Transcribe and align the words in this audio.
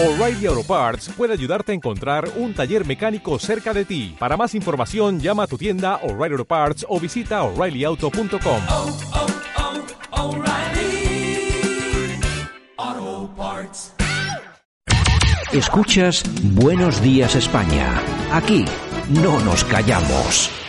O'Reilly 0.00 0.46
Auto 0.46 0.62
Parts 0.62 1.08
puede 1.08 1.32
ayudarte 1.32 1.72
a 1.72 1.74
encontrar 1.74 2.30
un 2.36 2.54
taller 2.54 2.86
mecánico 2.86 3.36
cerca 3.40 3.74
de 3.74 3.84
ti. 3.84 4.14
Para 4.16 4.36
más 4.36 4.54
información, 4.54 5.18
llama 5.18 5.42
a 5.42 5.46
tu 5.48 5.58
tienda 5.58 5.96
O'Reilly 6.04 6.34
Auto 6.34 6.44
Parts 6.44 6.86
o 6.88 7.00
visita 7.00 7.42
oreillyauto.com. 7.42 8.62
oh, 8.70 8.96
oh, 12.76 13.30
Parts. 13.36 13.92
Escuchas 15.52 16.22
Buenos 16.44 17.02
Días 17.02 17.34
España. 17.34 18.00
Aquí 18.32 18.64
no 19.08 19.40
nos 19.40 19.64
callamos. 19.64 20.67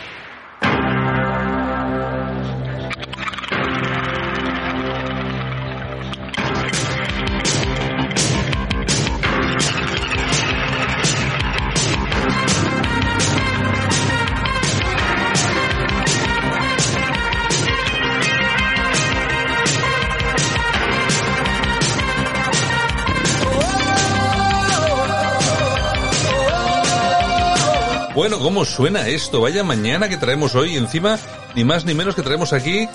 Bueno, 28.40 28.56
¿cómo 28.56 28.66
suena 28.66 29.08
esto? 29.08 29.42
Vaya 29.42 29.64
mañana 29.66 30.08
que 30.08 30.16
traemos 30.16 30.56
hoy. 30.56 30.78
Encima, 30.78 31.20
ni 31.56 31.66
más 31.66 31.84
ni 31.84 31.94
menos 31.94 32.16
que 32.16 32.22
traemos 32.22 32.54
aquí 32.54 32.88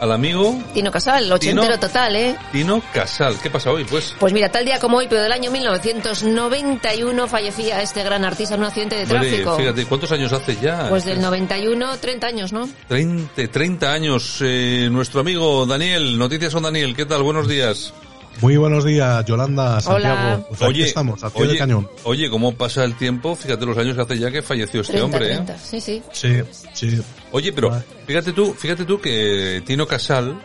al 0.00 0.10
amigo 0.12 0.58
Tino 0.72 0.90
Casal, 0.90 1.30
ochentero 1.30 1.74
Tino. 1.74 1.78
total, 1.78 2.16
¿eh? 2.16 2.34
Tino 2.50 2.82
Casal. 2.94 3.36
¿Qué 3.42 3.50
pasa 3.50 3.70
hoy? 3.70 3.84
Pues, 3.84 4.14
Pues 4.18 4.32
mira, 4.32 4.48
tal 4.50 4.64
día 4.64 4.78
como 4.80 4.96
hoy, 4.96 5.06
pero 5.08 5.22
del 5.22 5.32
año 5.32 5.50
1991 5.50 7.28
fallecía 7.28 7.82
este 7.82 8.02
gran 8.02 8.24
artista 8.24 8.54
en 8.54 8.60
un 8.60 8.66
accidente 8.66 8.96
de 8.96 9.04
tráfico. 9.06 9.56
fíjate, 9.56 9.84
¿cuántos 9.84 10.12
años 10.12 10.32
hace 10.32 10.56
ya? 10.56 10.88
Pues 10.88 11.04
del 11.04 11.20
91, 11.20 11.98
30 11.98 12.26
años, 12.26 12.52
¿no? 12.54 12.66
30, 12.88 13.48
30 13.52 13.92
años. 13.92 14.38
Eh, 14.40 14.88
nuestro 14.90 15.20
amigo 15.20 15.66
Daniel, 15.66 16.18
Noticias 16.18 16.54
con 16.54 16.62
Daniel. 16.62 16.96
¿Qué 16.96 17.04
tal? 17.04 17.22
Buenos 17.22 17.46
días. 17.46 17.92
Muy 18.40 18.56
buenos 18.56 18.84
días, 18.86 19.22
Yolanda, 19.26 19.80
Santiago. 19.80 20.18
Hola. 20.18 20.44
Pues 20.48 20.62
aquí 20.62 20.82
estamos, 20.82 21.22
al 21.22 21.30
pie 21.30 21.42
del 21.42 21.50
oye, 21.50 21.58
cañón. 21.58 21.88
oye, 22.04 22.30
¿cómo 22.30 22.54
pasa 22.54 22.84
el 22.84 22.96
tiempo? 22.96 23.36
Fíjate 23.36 23.66
los 23.66 23.76
años 23.76 23.96
que 23.96 24.02
hace 24.02 24.18
ya 24.18 24.30
que 24.30 24.40
falleció 24.40 24.80
este 24.80 24.94
30, 24.94 25.04
hombre. 25.04 25.26
¿eh? 25.26 25.34
30, 25.34 25.58
sí, 25.58 25.80
sí. 25.80 26.02
Sí, 26.12 26.40
sí. 26.72 27.02
Oye, 27.32 27.52
pero 27.52 27.68
Vale. 27.70 27.84
fíjate 28.06 28.32
tú, 28.32 28.54
fíjate 28.54 28.84
tú 28.86 28.98
que 28.98 29.62
Tino 29.66 29.86
Casal 29.86 30.40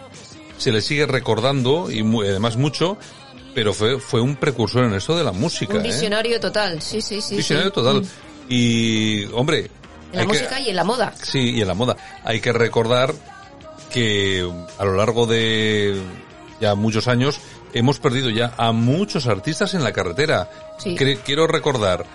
se 0.58 0.73
le 0.73 0.81
sigue 0.81 1.05
recordando 1.05 1.89
y 1.89 2.03
mu- 2.03 2.22
además 2.23 2.58
mucho, 2.58 2.97
pero 3.53 3.73
fue 3.73 3.97
fue 3.99 4.20
un 4.20 4.36
precursor 4.36 4.83
en 4.86 4.94
esto 4.94 5.17
de 5.17 5.23
la 5.23 5.31
música, 5.31 5.75
Un 5.75 5.80
¿eh? 5.81 5.83
visionario 5.83 6.38
total, 6.42 6.81
sí, 6.81 6.99
sí, 7.02 7.22
sí. 7.22 7.38
Visionario 7.38 7.70
sí. 7.70 7.75
total. 7.75 8.02
Mm. 8.02 8.05
Y 8.49 9.25
hombre, 9.33 9.70
En 10.11 10.17
la 10.20 10.22
que- 10.23 10.27
música 10.27 10.59
y 10.59 10.70
en 10.70 10.75
la 10.75 10.83
moda. 10.83 11.14
sí, 11.23 11.52
y 11.52 11.61
en 11.61 11.67
la 11.67 11.73
moda. 11.75 11.95
Hay 12.25 12.42
que 12.42 12.52
recordar 12.52 13.14
que 13.89 14.45
a 14.77 14.83
lo 14.83 14.95
largo 14.95 15.25
de 15.27 15.95
ya 16.59 16.75
muchos 16.75 17.08
años 17.08 17.38
hemos 17.75 17.99
perdido 17.99 18.31
ya 18.31 18.53
a 18.57 18.71
muchos 18.71 19.27
artistas 19.27 19.75
en 19.75 19.83
la 19.83 19.91
carretera. 19.91 20.49
Sí. 20.79 20.95
Quiero 21.23 21.45
recordar 21.45 22.05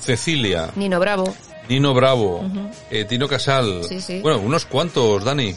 Cecilia, 0.00 0.70
Nino 0.74 0.98
Bravo. 0.98 1.32
Nino 1.68 1.94
Bravo, 1.94 2.42
eh, 2.90 3.04
Tino 3.04 3.28
Casal, 3.28 3.84
Sí, 3.84 4.00
sí. 4.00 4.20
bueno, 4.20 4.40
unos 4.40 4.64
cuantos, 4.66 5.22
Dani. 5.22 5.54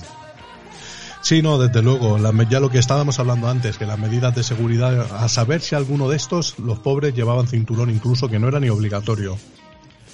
Sí, 1.22 1.42
no, 1.42 1.58
desde 1.58 1.82
luego. 1.82 2.18
La 2.18 2.32
ya 2.50 2.60
lo 2.60 2.70
que 2.70 2.78
estábamos 2.80 3.18
hablando 3.18 3.48
antes, 3.48 3.78
que 3.78 3.86
las 3.86 3.98
medidas 3.98 4.36
de 4.36 4.44
seguridad, 4.44 5.08
a 5.18 5.30
saber 5.30 5.62
si 5.62 5.74
alguno 5.74 6.10
de 6.10 6.18
estos, 6.18 6.60
los 6.60 6.80
pobres 6.80 7.16
llevaban 7.16 7.48
cinturón 7.48 7.90
incluso, 7.90 8.28
que 8.30 8.40
no 8.40 8.50
era 8.50 8.60
ni 8.60 8.70
obligatorio. 8.70 9.38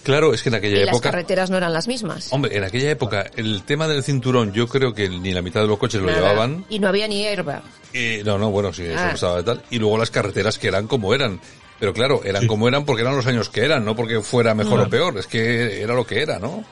Claro, 0.10 0.34
es 0.34 0.42
que 0.44 0.50
en 0.50 0.56
aquella 0.56 0.78
Y 0.78 0.80
las 0.86 0.90
época, 0.90 1.12
carreteras 1.12 1.50
no 1.50 1.58
eran 1.58 1.72
las 1.74 1.88
mismas. 1.88 2.34
hombre, 2.34 2.58
en 2.58 2.64
aquella 2.64 2.90
época 2.92 3.30
el 3.36 3.64
tema 3.64 3.88
del 3.88 4.04
cinturón, 4.04 4.52
yo 4.54 4.68
creo 4.68 4.94
que 4.94 5.08
ni 5.10 5.32
la 5.34 5.42
mitad 5.42 5.62
de 5.62 5.68
los 5.68 5.78
coches 5.78 6.02
lo 6.02 6.10
llevaban. 6.10 6.66
Y 6.70 6.80
no 6.80 6.88
había 6.88 7.08
ni 7.08 7.26
airbag. 7.26 7.62
Eh, 7.94 8.22
no, 8.26 8.38
no, 8.38 8.50
bueno, 8.52 8.72
sí, 8.74 8.84
eso 8.84 8.96
Ah. 9.00 9.12
estaba 9.14 9.38
de 9.38 9.44
tal. 9.44 9.64
Y 9.70 9.80
luego 9.80 9.98
las 9.98 10.12
carreteras 10.12 10.58
que 10.58 10.68
eran 10.68 10.88
como 10.88 11.14
eran. 11.14 11.40
Pero 11.80 11.94
claro, 11.94 12.22
eran 12.26 12.42
Sí. 12.42 12.48
como 12.48 12.68
eran 12.68 12.86
porque 12.86 13.02
eran 13.04 13.16
los 13.16 13.26
años 13.28 13.50
que 13.50 13.62
eran, 13.64 13.86
no 13.86 13.96
porque 13.96 14.20
fuera 14.22 14.54
mejor 14.54 14.82
o 14.82 14.90
peor. 14.90 15.18
Es 15.18 15.28
que 15.28 15.82
era 15.82 15.94
lo 15.94 16.06
que 16.06 16.22
era, 16.22 16.38
¿no? 16.40 16.64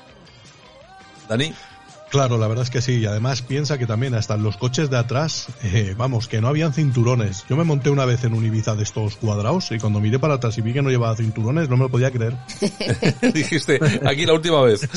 Dani. 1.29 1.53
Claro, 2.09 2.37
la 2.37 2.47
verdad 2.47 2.63
es 2.63 2.69
que 2.69 2.81
sí. 2.81 2.99
Y 2.99 3.05
además 3.05 3.41
piensa 3.41 3.77
que 3.77 3.85
también 3.85 4.13
hasta 4.15 4.35
en 4.35 4.43
los 4.43 4.57
coches 4.57 4.89
de 4.89 4.97
atrás, 4.97 5.47
eh, 5.63 5.93
vamos, 5.97 6.27
que 6.27 6.39
no 6.41 6.47
habían 6.47 6.73
cinturones. 6.73 7.43
Yo 7.49 7.57
me 7.57 7.63
monté 7.63 7.89
una 7.89 8.05
vez 8.05 8.23
en 8.23 8.33
un 8.33 8.45
Ibiza 8.45 8.75
de 8.75 8.83
estos 8.83 9.17
cuadrados 9.17 9.71
y 9.71 9.77
cuando 9.77 9.99
miré 9.99 10.17
para 10.19 10.35
atrás 10.35 10.57
y 10.57 10.61
vi 10.61 10.73
que 10.73 10.81
no 10.81 10.89
llevaba 10.89 11.15
cinturones, 11.15 11.69
no 11.69 11.75
me 11.77 11.83
lo 11.83 11.89
podía 11.89 12.09
creer. 12.11 12.35
Dijiste, 13.33 13.79
aquí 14.05 14.25
la 14.25 14.33
última 14.33 14.61
vez. 14.61 14.87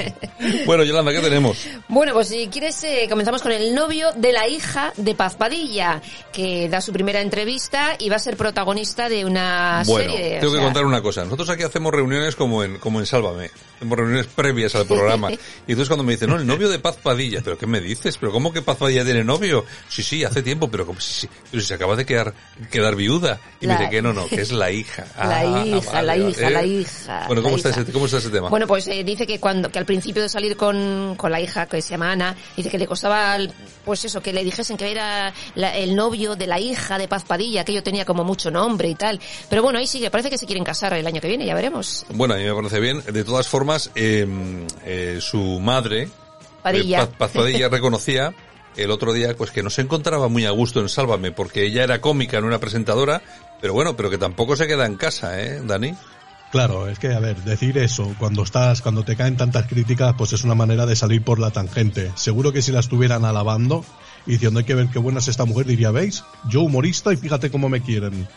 bueno, 0.66 0.84
Yolanda, 0.84 1.12
¿qué 1.12 1.20
tenemos? 1.20 1.66
Bueno, 1.88 2.12
pues 2.12 2.28
si 2.28 2.48
quieres, 2.48 2.82
eh, 2.84 3.06
comenzamos 3.08 3.42
con 3.42 3.52
el 3.52 3.74
novio 3.74 4.12
de 4.16 4.32
la 4.32 4.48
hija 4.48 4.92
de 4.96 5.14
Paz 5.14 5.34
Padilla, 5.34 6.00
que 6.32 6.68
da 6.68 6.80
su 6.80 6.92
primera 6.92 7.20
entrevista 7.20 7.96
y 7.98 8.08
va 8.08 8.16
a 8.16 8.20
ser 8.20 8.36
protagonista 8.36 9.08
de 9.08 9.24
una 9.24 9.82
Bueno, 9.86 10.12
serie. 10.12 10.38
tengo 10.40 10.52
o 10.52 10.56
que 10.56 10.62
contar 10.62 10.84
una 10.84 11.02
cosa. 11.02 11.24
Nosotros 11.24 11.50
aquí 11.50 11.62
hacemos 11.62 11.92
reuniones 11.92 12.36
como 12.36 12.62
en, 12.62 12.78
como 12.78 13.00
en 13.00 13.06
Sálvame. 13.06 13.50
Hacemos 13.76 13.98
reuniones 13.98 14.26
previas 14.26 14.74
al 14.74 14.86
programa. 14.86 15.30
Y 15.66 15.72
entonces 15.72 15.88
cuando 15.88 16.04
me 16.04 16.12
dicen, 16.12 16.30
no, 16.30 16.35
el 16.36 16.46
novio 16.46 16.68
de 16.68 16.78
Paz 16.78 16.96
Padilla. 17.02 17.40
¿Pero 17.44 17.58
qué 17.58 17.66
me 17.66 17.80
dices? 17.80 18.16
¿Pero 18.18 18.32
cómo 18.32 18.52
que 18.52 18.62
Paz 18.62 18.76
Padilla 18.76 19.04
tiene 19.04 19.24
novio? 19.24 19.64
Sí, 19.88 20.02
sí, 20.02 20.24
hace 20.24 20.42
tiempo, 20.42 20.68
pero 20.70 20.86
como 20.86 21.00
si, 21.00 21.28
pero 21.50 21.60
si 21.60 21.66
se 21.68 21.74
acaba 21.74 21.96
de 21.96 22.04
quedar, 22.06 22.32
quedar 22.70 22.94
viuda. 22.96 23.40
Y 23.60 23.66
me 23.66 23.76
dice 23.76 23.90
que 23.90 24.02
no, 24.02 24.12
no, 24.12 24.26
que 24.26 24.40
es 24.42 24.52
la 24.52 24.70
hija. 24.70 25.06
La 25.16 25.36
Ah, 25.40 25.64
hija, 25.66 25.92
vale, 25.92 26.06
la 26.06 26.16
hija, 26.16 26.50
la 26.50 26.64
hija. 26.64 27.24
Bueno, 27.26 27.42
¿cómo, 27.42 27.56
está 27.56 27.70
hija. 27.70 27.80
ese, 27.82 27.92
¿cómo 27.92 28.06
está 28.06 28.18
ese 28.18 28.30
tema? 28.30 28.48
Bueno, 28.48 28.66
pues 28.66 28.86
eh, 28.88 29.02
dice 29.04 29.26
que 29.26 29.38
cuando 29.40 29.70
que 29.70 29.78
al 29.78 29.84
principio 29.86 30.22
de 30.22 30.28
salir 30.28 30.56
con, 30.56 31.14
con 31.16 31.30
la 31.32 31.40
hija 31.40 31.66
que 31.66 31.80
se 31.82 31.90
llama 31.90 32.12
Ana, 32.12 32.36
dice 32.56 32.68
que 32.70 32.78
le 32.78 32.86
costaba, 32.86 33.36
pues 33.84 34.04
eso, 34.04 34.20
que 34.22 34.32
le 34.32 34.44
dijesen 34.44 34.76
que 34.76 34.90
era 34.90 35.32
la- 35.54 35.76
el 35.76 35.94
novio 35.96 36.36
de 36.36 36.46
la 36.46 36.58
hija 36.60 36.98
de 36.98 37.08
Paz 37.08 37.24
Padilla, 37.24 37.64
que 37.64 37.72
yo 37.72 37.82
tenía 37.82 38.04
como 38.04 38.24
mucho 38.24 38.50
nombre 38.50 38.88
y 38.88 38.94
tal. 38.94 39.20
Pero 39.48 39.62
bueno, 39.62 39.78
ahí 39.78 39.86
sigue, 39.86 40.10
parece 40.10 40.30
que 40.30 40.38
se 40.38 40.46
quieren 40.46 40.64
casar 40.64 40.92
el 40.94 41.06
año 41.06 41.20
que 41.20 41.28
viene, 41.28 41.46
ya 41.46 41.54
veremos. 41.54 42.04
Bueno, 42.10 42.34
a 42.34 42.36
mí 42.38 42.44
me 42.44 42.54
parece 42.54 42.80
bien. 42.80 43.02
De 43.04 43.24
todas 43.24 43.46
formas, 43.48 43.90
eh, 43.94 44.26
eh, 44.84 45.18
su 45.20 45.38
madre, 45.60 46.08
Padilla. 46.72 47.02
eh, 47.02 47.06
Paz, 47.06 47.16
Paz 47.16 47.30
Padilla, 47.32 47.68
reconocía 47.70 48.34
el 48.76 48.90
otro 48.90 49.12
día 49.12 49.34
pues 49.36 49.50
que 49.50 49.62
no 49.62 49.70
se 49.70 49.82
encontraba 49.82 50.28
muy 50.28 50.44
a 50.44 50.50
gusto 50.50 50.80
en 50.80 50.88
Sálvame, 50.88 51.32
porque 51.32 51.64
ella 51.64 51.84
era 51.84 52.00
cómica, 52.00 52.40
no 52.40 52.46
una 52.46 52.60
presentadora, 52.60 53.22
pero 53.60 53.72
bueno, 53.72 53.96
pero 53.96 54.10
que 54.10 54.18
tampoco 54.18 54.56
se 54.56 54.66
queda 54.66 54.86
en 54.86 54.96
casa, 54.96 55.40
¿eh, 55.40 55.62
Dani? 55.64 55.94
Claro, 56.52 56.88
es 56.88 56.98
que, 56.98 57.12
a 57.12 57.18
ver, 57.18 57.36
decir 57.42 57.76
eso 57.78 58.14
cuando 58.18 58.42
estás, 58.42 58.80
cuando 58.80 59.02
te 59.02 59.16
caen 59.16 59.36
tantas 59.36 59.66
críticas, 59.66 60.14
pues 60.16 60.32
es 60.32 60.44
una 60.44 60.54
manera 60.54 60.86
de 60.86 60.94
salir 60.94 61.22
por 61.22 61.38
la 61.38 61.50
tangente. 61.50 62.12
Seguro 62.14 62.52
que 62.52 62.62
si 62.62 62.70
la 62.72 62.80
estuvieran 62.80 63.24
alabando 63.24 63.84
y 64.26 64.32
diciendo 64.32 64.60
hay 64.60 64.64
que 64.64 64.74
ver 64.74 64.88
qué 64.88 64.98
buena 64.98 65.18
es 65.18 65.28
esta 65.28 65.44
mujer, 65.44 65.66
diría, 65.66 65.90
¿veis? 65.90 66.24
Yo 66.48 66.62
humorista 66.62 67.12
y 67.12 67.16
fíjate 67.16 67.50
cómo 67.50 67.68
me 67.68 67.82
quieren. 67.82 68.28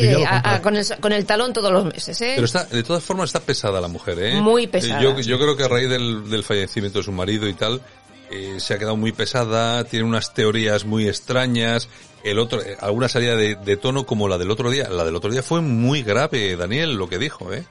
Pero 0.00 0.20
lo 0.20 0.26
a- 0.26 0.54
a- 0.56 0.62
con, 0.62 0.76
el, 0.76 0.86
con 1.00 1.12
el 1.12 1.24
talón 1.26 1.52
todos 1.52 1.72
los 1.72 1.84
meses, 1.84 2.20
¿eh? 2.20 2.32
Pero 2.34 2.44
está, 2.46 2.64
de 2.64 2.82
todas 2.82 3.02
formas 3.02 3.28
está 3.30 3.40
pesada 3.40 3.80
la 3.80 3.88
mujer, 3.88 4.18
¿eh? 4.18 4.40
Muy 4.40 4.66
pesada. 4.66 5.00
Eh, 5.00 5.04
Yo, 5.04 5.18
yo 5.20 5.38
creo 5.38 5.56
que 5.56 5.64
a 5.64 5.68
raíz 5.68 5.88
del, 5.88 6.28
del 6.30 6.44
fallecimiento 6.44 6.98
de 6.98 7.04
su 7.04 7.12
marido 7.12 7.48
y 7.48 7.54
tal, 7.54 7.80
eh, 8.30 8.56
se 8.58 8.74
ha 8.74 8.78
quedado 8.78 8.96
muy 8.96 9.12
pesada, 9.12 9.84
tiene 9.84 10.04
unas 10.06 10.32
teorías 10.34 10.84
muy 10.84 11.06
extrañas, 11.08 11.88
el 12.24 12.38
otro, 12.38 12.62
eh, 12.62 12.76
alguna 12.80 13.08
salida 13.08 13.36
de, 13.36 13.56
de 13.56 13.76
tono 13.76 14.06
como 14.06 14.28
la 14.28 14.38
del 14.38 14.50
otro 14.50 14.70
día. 14.70 14.88
La 14.88 15.04
del 15.04 15.16
otro 15.16 15.30
día 15.30 15.42
fue 15.42 15.60
muy 15.60 16.02
grave, 16.02 16.56
Daniel, 16.56 16.94
lo 16.94 17.08
que 17.08 17.18
dijo, 17.18 17.52
¿eh? 17.52 17.64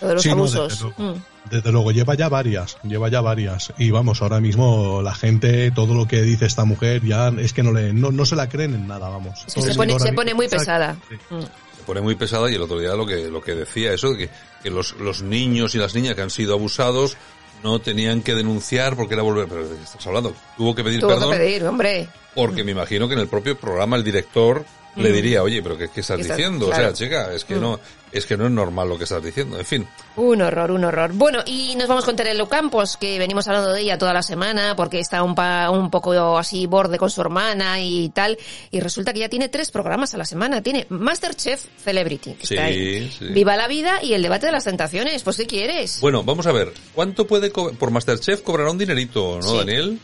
Lo 0.00 0.08
de 0.08 0.14
los 0.14 0.22
Sí, 0.22 0.28
no, 0.30 0.34
abusos. 0.36 0.68
desde 0.68 0.84
luego. 0.98 1.14
Mm. 1.16 1.22
Desde 1.50 1.72
luego, 1.72 1.90
lleva 1.90 2.14
ya 2.14 2.28
varias, 2.28 2.76
lleva 2.82 3.08
ya 3.08 3.20
varias. 3.20 3.72
Y 3.78 3.90
vamos, 3.90 4.22
ahora 4.22 4.40
mismo 4.40 5.00
la 5.02 5.14
gente, 5.14 5.70
todo 5.70 5.94
lo 5.94 6.06
que 6.06 6.22
dice 6.22 6.46
esta 6.46 6.64
mujer, 6.64 7.02
ya 7.04 7.28
es 7.28 7.52
que 7.52 7.62
no 7.62 7.72
le, 7.72 7.92
no, 7.92 8.10
no 8.12 8.24
se 8.26 8.36
la 8.36 8.48
creen 8.48 8.74
en 8.74 8.86
nada, 8.86 9.08
vamos. 9.08 9.42
Sí, 9.46 9.60
se 9.62 9.74
pone, 9.74 9.98
se 9.98 10.12
muy 10.34 10.48
pesada. 10.48 10.96
sí. 11.08 11.16
Mm. 11.30 11.40
se 11.40 11.82
pone 11.86 12.00
muy 12.02 12.14
pesada 12.14 12.50
y 12.50 12.54
el 12.54 12.62
otro 12.62 12.78
día 12.78 12.94
lo 12.94 13.06
que 13.06 13.28
lo 13.30 13.40
que 13.40 13.54
decía 13.54 13.92
eso 13.94 14.12
de 14.12 14.18
que, 14.18 14.30
que 14.62 14.70
los, 14.70 14.92
los 14.96 15.22
niños 15.22 15.74
y 15.74 15.78
las 15.78 15.94
niñas 15.94 16.14
que 16.14 16.22
han 16.22 16.30
sido 16.30 16.54
abusados 16.54 17.16
no 17.64 17.78
tenían 17.80 18.22
que 18.22 18.34
denunciar 18.34 18.96
porque 18.96 19.14
era 19.14 19.22
volver 19.22 19.46
pero 19.48 19.66
¿de 19.68 19.76
qué 19.76 19.82
estás 19.82 20.06
hablando 20.06 20.34
tuvo 20.56 20.74
que 20.74 20.84
pedir 20.84 21.00
Tuvo 21.00 21.10
perdón 21.10 21.32
que 21.32 21.38
pedir, 21.38 21.64
hombre. 21.64 22.08
porque 22.34 22.64
me 22.64 22.72
imagino 22.72 23.08
que 23.08 23.14
en 23.14 23.20
el 23.20 23.28
propio 23.28 23.58
programa 23.58 23.96
el 23.96 24.04
director 24.04 24.64
le 24.96 25.12
diría 25.12 25.42
oye 25.42 25.62
pero 25.62 25.78
qué, 25.78 25.88
qué 25.88 26.00
estás 26.00 26.16
Mm. 26.16 26.18
¿Qué 26.18 26.22
estás- 26.22 26.36
diciendo 26.36 26.66
claro. 26.66 26.82
o 26.82 26.86
sea 26.86 26.92
chica 26.94 27.32
es 27.34 27.44
que 27.44 27.54
Mm. 27.54 27.60
no 27.60 27.80
es 28.12 28.26
que 28.26 28.36
no 28.36 28.44
es 28.46 28.50
normal 28.50 28.88
lo 28.88 28.98
que 28.98 29.04
estás 29.04 29.22
diciendo 29.22 29.56
en 29.58 29.64
fin 29.64 29.86
Un 30.16 30.42
horror, 30.42 30.72
un 30.72 30.84
horror. 30.84 31.12
Bueno, 31.14 31.38
y 31.46 31.76
nos 31.76 31.86
vamos 31.88 32.04
con 32.04 32.16
Terelu 32.16 32.46
Campos, 32.48 32.96
que 32.96 33.18
venimos 33.20 33.46
hablando 33.46 33.72
de 33.72 33.80
ella 33.82 33.96
toda 33.96 34.12
la 34.12 34.22
semana, 34.24 34.74
porque 34.76 34.98
está 34.98 35.22
un, 35.22 35.34
pa- 35.36 35.70
un 35.70 35.88
poco 35.90 36.36
así 36.36 36.66
borde 36.66 36.98
con 36.98 37.08
su 37.08 37.20
hermana 37.20 37.80
y 37.80 38.08
tal, 38.10 38.36
y 38.72 38.80
resulta 38.80 39.12
que 39.12 39.20
ya 39.20 39.28
tiene 39.28 39.48
tres 39.48 39.70
programas 39.70 40.12
a 40.12 40.18
la 40.18 40.24
semana. 40.24 40.60
Tiene 40.60 40.86
Masterchef 40.90 41.64
Celebrity, 41.82 42.32
que 42.34 42.46
Sí, 42.46 42.54
está 42.54 42.66
ahí. 42.66 43.10
sí. 43.16 43.26
Viva 43.28 43.56
la 43.56 43.68
vida 43.68 44.02
y 44.02 44.12
el 44.14 44.22
debate 44.22 44.46
de 44.46 44.52
las 44.52 44.64
tentaciones, 44.64 45.22
pues 45.22 45.36
¿qué 45.36 45.46
quieres? 45.46 46.00
bueno 46.00 46.24
vamos 46.24 46.46
a 46.48 46.52
ver 46.52 46.72
cuánto 46.94 47.26
puede 47.28 47.50
por 47.50 47.90
Masterchef 47.92 48.42
cobrará 48.42 48.70
un 48.72 48.78
dinerito 48.78 49.38
no 49.40 49.52
Sí. 49.52 49.58
Daniel 49.58 49.98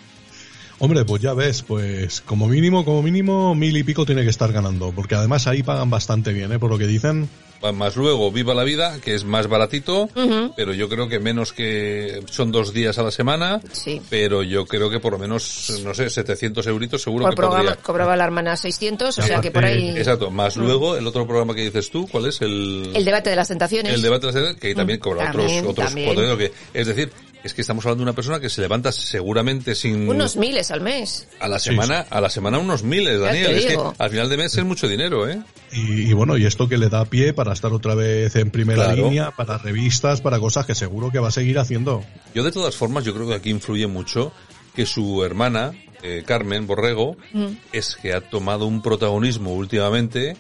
Hombre, 0.79 1.05
pues 1.07 1.23
ya 1.23 1.33
ves, 1.33 1.63
pues 1.63 2.21
como 2.21 2.49
mínimo, 2.49 2.85
como 2.85 3.03
mínimo, 3.03 3.55
mil 3.55 3.77
y 3.77 3.83
pico 3.83 4.05
tiene 4.05 4.25
que 4.25 4.31
estar 4.31 4.53
ganando, 4.53 4.93
porque 4.93 5.15
además 5.15 5.47
ahí 5.47 5.63
pagan 5.63 5.89
bastante 5.89 6.33
bien, 6.35 6.53
¿eh? 6.53 6.59
Por 6.59 6.71
lo 6.71 6.77
que 6.79 6.87
dicen. 6.87 7.29
Más 7.75 7.97
luego, 7.97 8.31
Viva 8.31 8.55
la 8.55 8.63
Vida, 8.65 8.99
que 9.03 9.15
es 9.15 9.25
más 9.25 9.49
baratito, 9.49 10.09
pero 10.55 10.75
yo 10.75 10.89
creo 10.91 11.09
que 11.09 11.19
menos 11.19 11.53
que 11.55 12.21
son 12.31 12.53
dos 12.53 12.73
días 12.75 12.99
a 12.99 13.03
la 13.03 13.11
semana, 13.11 13.61
Sí. 13.73 14.01
pero 14.11 14.43
yo 14.45 14.67
creo 14.67 14.89
que 14.91 15.01
por 15.01 15.13
lo 15.15 15.19
menos, 15.19 15.81
no 15.83 15.95
sé, 15.95 16.09
700 16.11 16.65
euritos 16.67 17.03
seguro 17.03 17.25
Por 17.25 17.33
que 17.33 17.37
programa 17.39 17.65
podría. 17.71 17.83
cobraba 17.83 18.15
la 18.15 18.25
hermana 18.25 18.57
600, 18.57 19.19
o 19.19 19.23
sea 19.23 19.41
que 19.41 19.51
por 19.51 19.65
ahí... 19.65 19.89
Exacto, 19.97 20.31
más 20.31 20.57
luego 20.57 20.97
el 20.97 21.07
otro 21.07 21.27
programa 21.27 21.55
que 21.55 21.63
dices 21.63 21.91
tú, 21.91 22.07
¿cuál 22.07 22.27
es? 22.27 22.41
El, 22.43 22.93
El 22.95 23.05
debate 23.05 23.31
de 23.31 23.37
las 23.37 23.49
tentaciones. 23.49 23.93
el 23.95 24.03
debate 24.03 24.27
de 24.27 24.33
las 24.35 24.43
edades, 24.43 24.57
que 24.59 24.67
ahí 24.69 24.75
también 24.75 25.01
cobra 25.01 25.33
También, 25.33 25.61
otros, 25.67 25.71
otros 25.71 25.87
también. 25.95 26.39
que, 26.39 26.53
es 26.75 26.87
decir, 26.87 27.11
es 27.47 27.55
que 27.55 27.63
estamos 27.63 27.85
hablando 27.87 28.01
de 28.05 28.11
una 28.11 28.15
persona 28.15 28.41
que 28.41 28.49
se 28.51 28.61
levanta 28.61 28.93
seguramente 28.93 29.75
sin, 29.75 30.09
Unos 30.09 30.37
miles 30.37 30.71
al 30.71 30.81
mes. 30.83 31.27
a 31.41 31.49
la 31.49 31.59
Sí, 31.59 31.71
semana, 31.71 32.07
a 32.11 32.21
la 32.21 32.29
semana 32.31 32.59
unos 32.59 32.83
miles, 32.83 33.19
Daniel, 33.21 33.57
es 33.57 33.67
que 33.67 33.79
al 33.99 34.11
final 34.11 34.29
de 34.29 34.37
mes 34.37 34.57
es 34.57 34.65
mucho 34.65 34.89
dinero, 34.89 35.29
¿eh? 35.29 35.41
Y, 35.73 36.11
y 36.11 36.13
bueno, 36.13 36.37
y 36.37 36.45
esto 36.47 36.69
que 36.69 36.77
le 36.79 36.89
da 36.89 37.05
pie 37.07 37.33
para 37.33 37.53
estar 37.53 37.73
otra 37.73 37.95
vez 37.95 38.37
en 38.37 38.51
primera 38.51 38.85
Claro. 38.85 39.05
línea, 39.05 39.31
para 39.31 39.59
revistas, 39.59 40.21
para 40.21 40.39
cosas 40.39 40.67
que 40.67 40.75
seguro 40.75 41.11
que 41.11 41.19
va 41.19 41.29
a 41.29 41.33
seguir 41.33 41.59
haciendo. 41.59 42.05
Yo 42.35 42.45
de 42.45 42.53
todas 42.53 42.77
formas, 42.77 43.05
yo 43.05 43.15
creo 43.15 43.27
que 43.29 43.35
aquí 43.35 43.51
influye 43.51 43.87
mucho 43.87 44.33
que 44.75 44.85
su 44.87 45.25
hermana, 45.25 45.73
eh, 46.03 46.23
Carmen 46.27 46.67
Borrego, 46.67 47.17
Mm. 47.33 47.47
es 47.73 47.97
que 47.97 48.13
ha 48.13 48.21
tomado 48.21 48.67
un 48.67 48.83
protagonismo 48.83 49.55
últimamente 49.55 50.37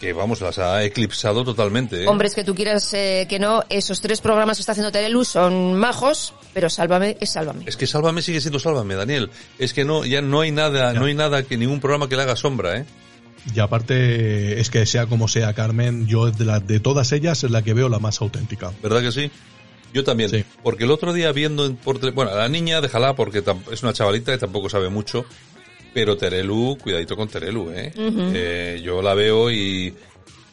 que, 0.00 0.12
vamos, 0.12 0.40
las 0.40 0.58
ha 0.58 0.84
eclipsado 0.84 1.42
totalmente. 1.44 2.04
¿eh? 2.04 2.06
Hombres 2.08 2.34
que 2.34 2.44
tú 2.44 2.54
quieras 2.54 2.92
eh, 2.94 3.26
que 3.28 3.38
no, 3.38 3.64
esos 3.68 4.00
tres 4.00 4.20
programas 4.20 4.56
que 4.58 4.60
está 4.60 4.72
haciendo 4.72 4.92
Telelu 4.92 5.24
son 5.24 5.74
majos, 5.78 6.34
pero 6.52 6.68
Sálvame 6.68 7.16
es 7.20 7.30
Sálvame. 7.30 7.64
Es 7.66 7.76
que 7.76 7.86
Sálvame 7.86 8.20
sigue 8.22 8.40
siendo 8.40 8.58
Sálvame, 8.58 8.94
Daniel. 8.94 9.30
Es 9.58 9.72
que 9.72 9.84
no, 9.84 10.04
ya 10.04 10.20
no 10.20 10.40
hay 10.42 10.50
nada, 10.52 10.92
no 10.92 11.06
hay 11.06 11.14
nada 11.14 11.42
que 11.44 11.56
ningún 11.56 11.80
programa 11.80 12.08
que 12.08 12.16
le 12.16 12.22
haga 12.22 12.36
sombra, 12.36 12.76
¿eh? 12.78 12.84
Y 13.54 13.60
aparte, 13.60 14.60
es 14.60 14.70
que 14.70 14.84
sea 14.86 15.06
como 15.06 15.28
sea 15.28 15.54
Carmen, 15.54 16.06
yo 16.08 16.30
de, 16.30 16.44
la, 16.44 16.58
de 16.60 16.80
todas 16.80 17.12
ellas 17.12 17.44
es 17.44 17.50
la 17.50 17.62
que 17.62 17.74
veo 17.74 17.88
la 17.88 18.00
más 18.00 18.20
auténtica. 18.20 18.72
¿Verdad 18.82 19.00
que 19.02 19.12
sí? 19.12 19.30
Yo 19.94 20.02
también. 20.02 20.28
Sí. 20.28 20.44
Porque 20.64 20.82
el 20.84 20.90
otro 20.90 21.12
día 21.12 21.30
viendo 21.32 21.64
en- 21.64 21.76
por 21.76 21.98
tele- 22.00 22.10
bueno, 22.12 22.34
la 22.34 22.48
niña 22.48 22.80
déjala 22.80 23.14
porque 23.14 23.44
es 23.70 23.82
una 23.84 23.92
chavalita 23.92 24.34
y 24.34 24.38
tampoco 24.38 24.68
sabe 24.68 24.88
mucho, 24.90 25.24
pero 25.96 26.14
Terelu, 26.14 26.76
cuidadito 26.76 27.16
con 27.16 27.26
Terelu, 27.26 27.70
¿eh? 27.70 27.90
Eh, 27.96 28.82
yo 28.84 29.00
la 29.00 29.14
veo 29.14 29.50
y, 29.50 29.94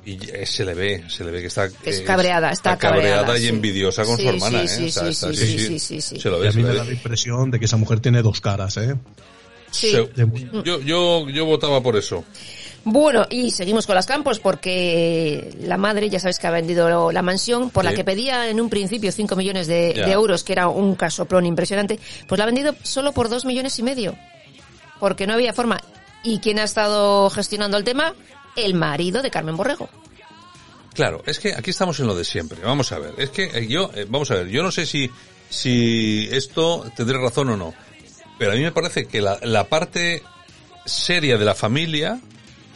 y 0.06 0.18
eh, 0.32 0.46
se 0.46 0.64
le 0.64 0.74
ve, 0.74 1.04
se 1.10 1.26
le 1.26 1.32
ve 1.32 1.42
que 1.42 1.48
está 1.48 1.66
Es 1.84 2.00
eh, 2.00 2.04
cabreada, 2.06 2.50
está 2.50 2.78
cabreada, 2.78 3.38
y 3.38 3.42
sí. 3.42 3.48
envidiosa 3.50 4.06
con 4.06 4.16
Sí, 4.16 4.24
su 4.24 4.30
hermana, 4.30 4.60
sí, 4.66 4.66
¿eh? 4.66 4.78
sí, 4.78 4.86
O 4.86 4.90
sea, 4.90 5.04
sí, 5.04 5.10
está- 5.10 5.34
sí, 5.34 5.58
sí, 5.60 5.80
sí, 5.80 6.02
sí. 6.02 6.18
Se 6.22 6.30
lo 6.30 6.38
Y 6.38 6.44
ve, 6.44 6.48
a 6.48 6.52
mí 6.54 6.64
me 6.64 6.70
ve. 6.70 6.78
da 6.78 6.86
la 6.86 6.94
impresión 6.94 7.52
de 7.52 7.60
que 7.60 7.66
esa 7.66 7.76
mujer 7.76 8.00
tiene 8.00 8.22
dos 8.22 8.40
caras, 8.40 8.78
¿eh? 8.78 8.96
Sí. 9.70 9.92
Se- 9.92 10.06
De- 10.24 10.64
yo, 10.64 10.80
yo, 10.80 11.28
yo 11.30 11.46
votaba 11.46 11.84
por 11.84 11.98
eso. 11.98 12.24
Bueno, 12.86 13.26
y 13.30 13.52
seguimos 13.52 13.86
con 13.86 13.96
las 13.96 14.06
campos 14.06 14.40
porque 14.40 15.54
la 15.62 15.76
madre, 15.78 16.10
ya 16.10 16.20
sabes 16.22 16.40
que 16.40 16.48
ha 16.48 16.52
vendido 16.52 17.12
la 17.12 17.22
mansión 17.22 17.70
por 17.70 17.84
la 17.84 17.94
que 17.94 18.06
pedía 18.06 18.50
en 18.50 18.62
un 18.62 18.70
principio 18.70 19.12
5 19.12 19.36
millones 19.36 19.68
de, 19.68 19.94
de 19.94 20.12
euros, 20.14 20.44
que 20.46 20.54
era 20.54 20.70
un 20.70 20.96
casoplón 20.96 21.46
impresionante, 21.46 22.00
pues 22.28 22.38
la 22.40 22.44
ha 22.44 22.48
vendido 22.48 22.76
solo 22.84 23.12
por 23.12 23.28
2 23.28 23.44
millones 23.46 23.78
y 23.80 23.84
medio. 23.84 24.16
Porque 25.00 25.28
no 25.28 25.34
había 25.34 25.54
forma. 25.54 25.80
¿Y 26.24 26.40
quién 26.40 26.60
ha 26.60 26.64
estado 26.64 27.30
gestionando 27.30 27.78
el 27.78 27.84
tema? 27.84 28.14
El 28.56 28.74
marido 28.76 29.22
de 29.22 29.32
Carmen 29.32 29.58
Borrego. 29.58 29.90
Claro, 30.94 31.24
es 31.26 31.40
que 31.40 31.54
aquí 31.54 31.72
estamos 31.72 32.00
en 32.00 32.08
lo 32.08 32.16
de 32.16 32.24
siempre. 32.24 32.60
Vamos 32.64 32.92
a 32.92 33.00
ver, 33.00 33.16
es 33.18 33.30
que 33.32 33.46
eh, 33.46 33.68
yo, 33.68 33.90
eh, 33.96 34.06
vamos 34.08 34.30
a 34.32 34.36
ver, 34.36 34.48
yo 34.48 34.62
no 34.62 34.72
sé 34.72 34.86
si, 34.86 35.10
si 35.50 36.30
esto 36.32 36.86
tendré 36.96 37.18
razón 37.18 37.50
o 37.50 37.58
no, 37.58 37.74
pero 38.38 38.52
a 38.52 38.56
mí 38.56 38.62
me 38.62 38.72
parece 38.72 39.06
que 39.08 39.20
la, 39.20 39.40
la 39.42 39.64
parte 39.68 40.22
seria 40.86 41.38
de 41.38 41.46
la 41.46 41.56
familia 41.56 42.20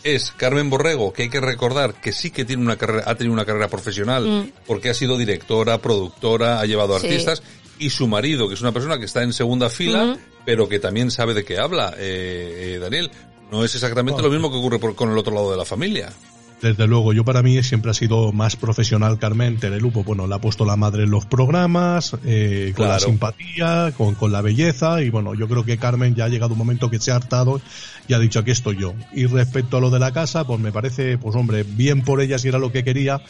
es 0.03 0.31
Carmen 0.31 0.69
Borrego, 0.69 1.13
que 1.13 1.23
hay 1.23 1.29
que 1.29 1.39
recordar 1.41 1.93
que 1.95 2.11
sí 2.11 2.31
que 2.31 2.43
tiene 2.43 2.63
una 2.63 2.75
carrera, 2.77 3.03
ha 3.05 3.15
tenido 3.15 3.33
una 3.33 3.45
carrera 3.45 3.67
profesional, 3.67 4.51
porque 4.65 4.89
ha 4.89 4.93
sido 4.95 5.15
directora, 5.17 5.77
productora, 5.79 6.59
ha 6.59 6.65
llevado 6.65 6.97
Sí. 6.99 7.05
artistas, 7.07 7.43
y 7.79 7.89
su 7.89 8.07
marido, 8.07 8.47
que 8.47 8.55
es 8.55 8.61
una 8.61 8.71
persona 8.71 8.97
que 8.99 9.05
está 9.05 9.23
en 9.23 9.33
segunda 9.33 9.69
fila, 9.69 10.17
pero 10.45 10.67
que 10.69 10.79
también 10.79 11.11
sabe 11.11 11.33
de 11.33 11.43
qué 11.45 11.57
habla, 11.59 11.93
eh, 11.97 12.75
eh, 12.75 12.79
Daniel. 12.79 13.11
No 13.51 13.63
es 13.63 13.73
exactamente 13.75 14.21
lo 14.21 14.29
mismo 14.29 14.51
que 14.51 14.57
ocurre 14.57 14.79
por- 14.79 14.95
con 14.95 15.11
el 15.11 15.17
otro 15.17 15.33
lado 15.33 15.51
de 15.51 15.57
la 15.57 15.65
familia. 15.65 16.11
Desde 16.59 16.87
luego, 16.87 17.13
yo 17.13 17.23
para 17.23 17.43
mí 17.43 17.61
siempre 17.61 17.91
ha 17.91 17.93
sido 17.93 18.31
más 18.31 18.55
profesional 18.55 19.19
Carmen 19.19 19.57
Terelu, 19.59 19.91
pues 19.91 20.03
bueno, 20.07 20.25
le 20.25 20.33
ha 20.33 20.39
puesto 20.41 20.65
la 20.65 20.75
madre 20.75 21.03
en 21.03 21.11
los 21.11 21.27
programas, 21.27 22.15
eh, 22.25 22.73
con 22.75 22.87
la 22.87 22.99
simpatía, 22.99 23.93
con, 23.95 24.15
con 24.15 24.31
la 24.31 24.41
belleza, 24.41 25.03
y 25.03 25.11
bueno, 25.11 25.35
yo 25.35 25.47
creo 25.47 25.63
que 25.63 25.77
Carmen 25.77 26.15
ya 26.15 26.25
ha 26.25 26.29
llegado 26.29 26.53
un 26.53 26.57
momento 26.57 26.89
que 26.89 26.97
se 26.99 27.11
ha 27.11 27.15
hartado 27.15 27.61
y 28.07 28.13
ha 28.15 28.19
dicho 28.19 28.39
aquí 28.39 28.49
estoy 28.49 28.77
yo. 28.79 28.95
Y 29.13 29.27
respecto 29.27 29.77
a 29.77 29.81
lo 29.81 29.91
de 29.91 29.99
la 29.99 30.11
casa, 30.13 30.47
pues 30.47 30.59
me 30.59 30.71
parece, 30.71 31.19
pues 31.19 31.35
hombre, 31.35 31.61
bien 31.63 32.01
por 32.01 32.21
ella 32.21 32.39
si 32.39 32.47
era 32.47 32.57
lo 32.57 32.71
que 32.71 32.83
quería, 32.83 33.21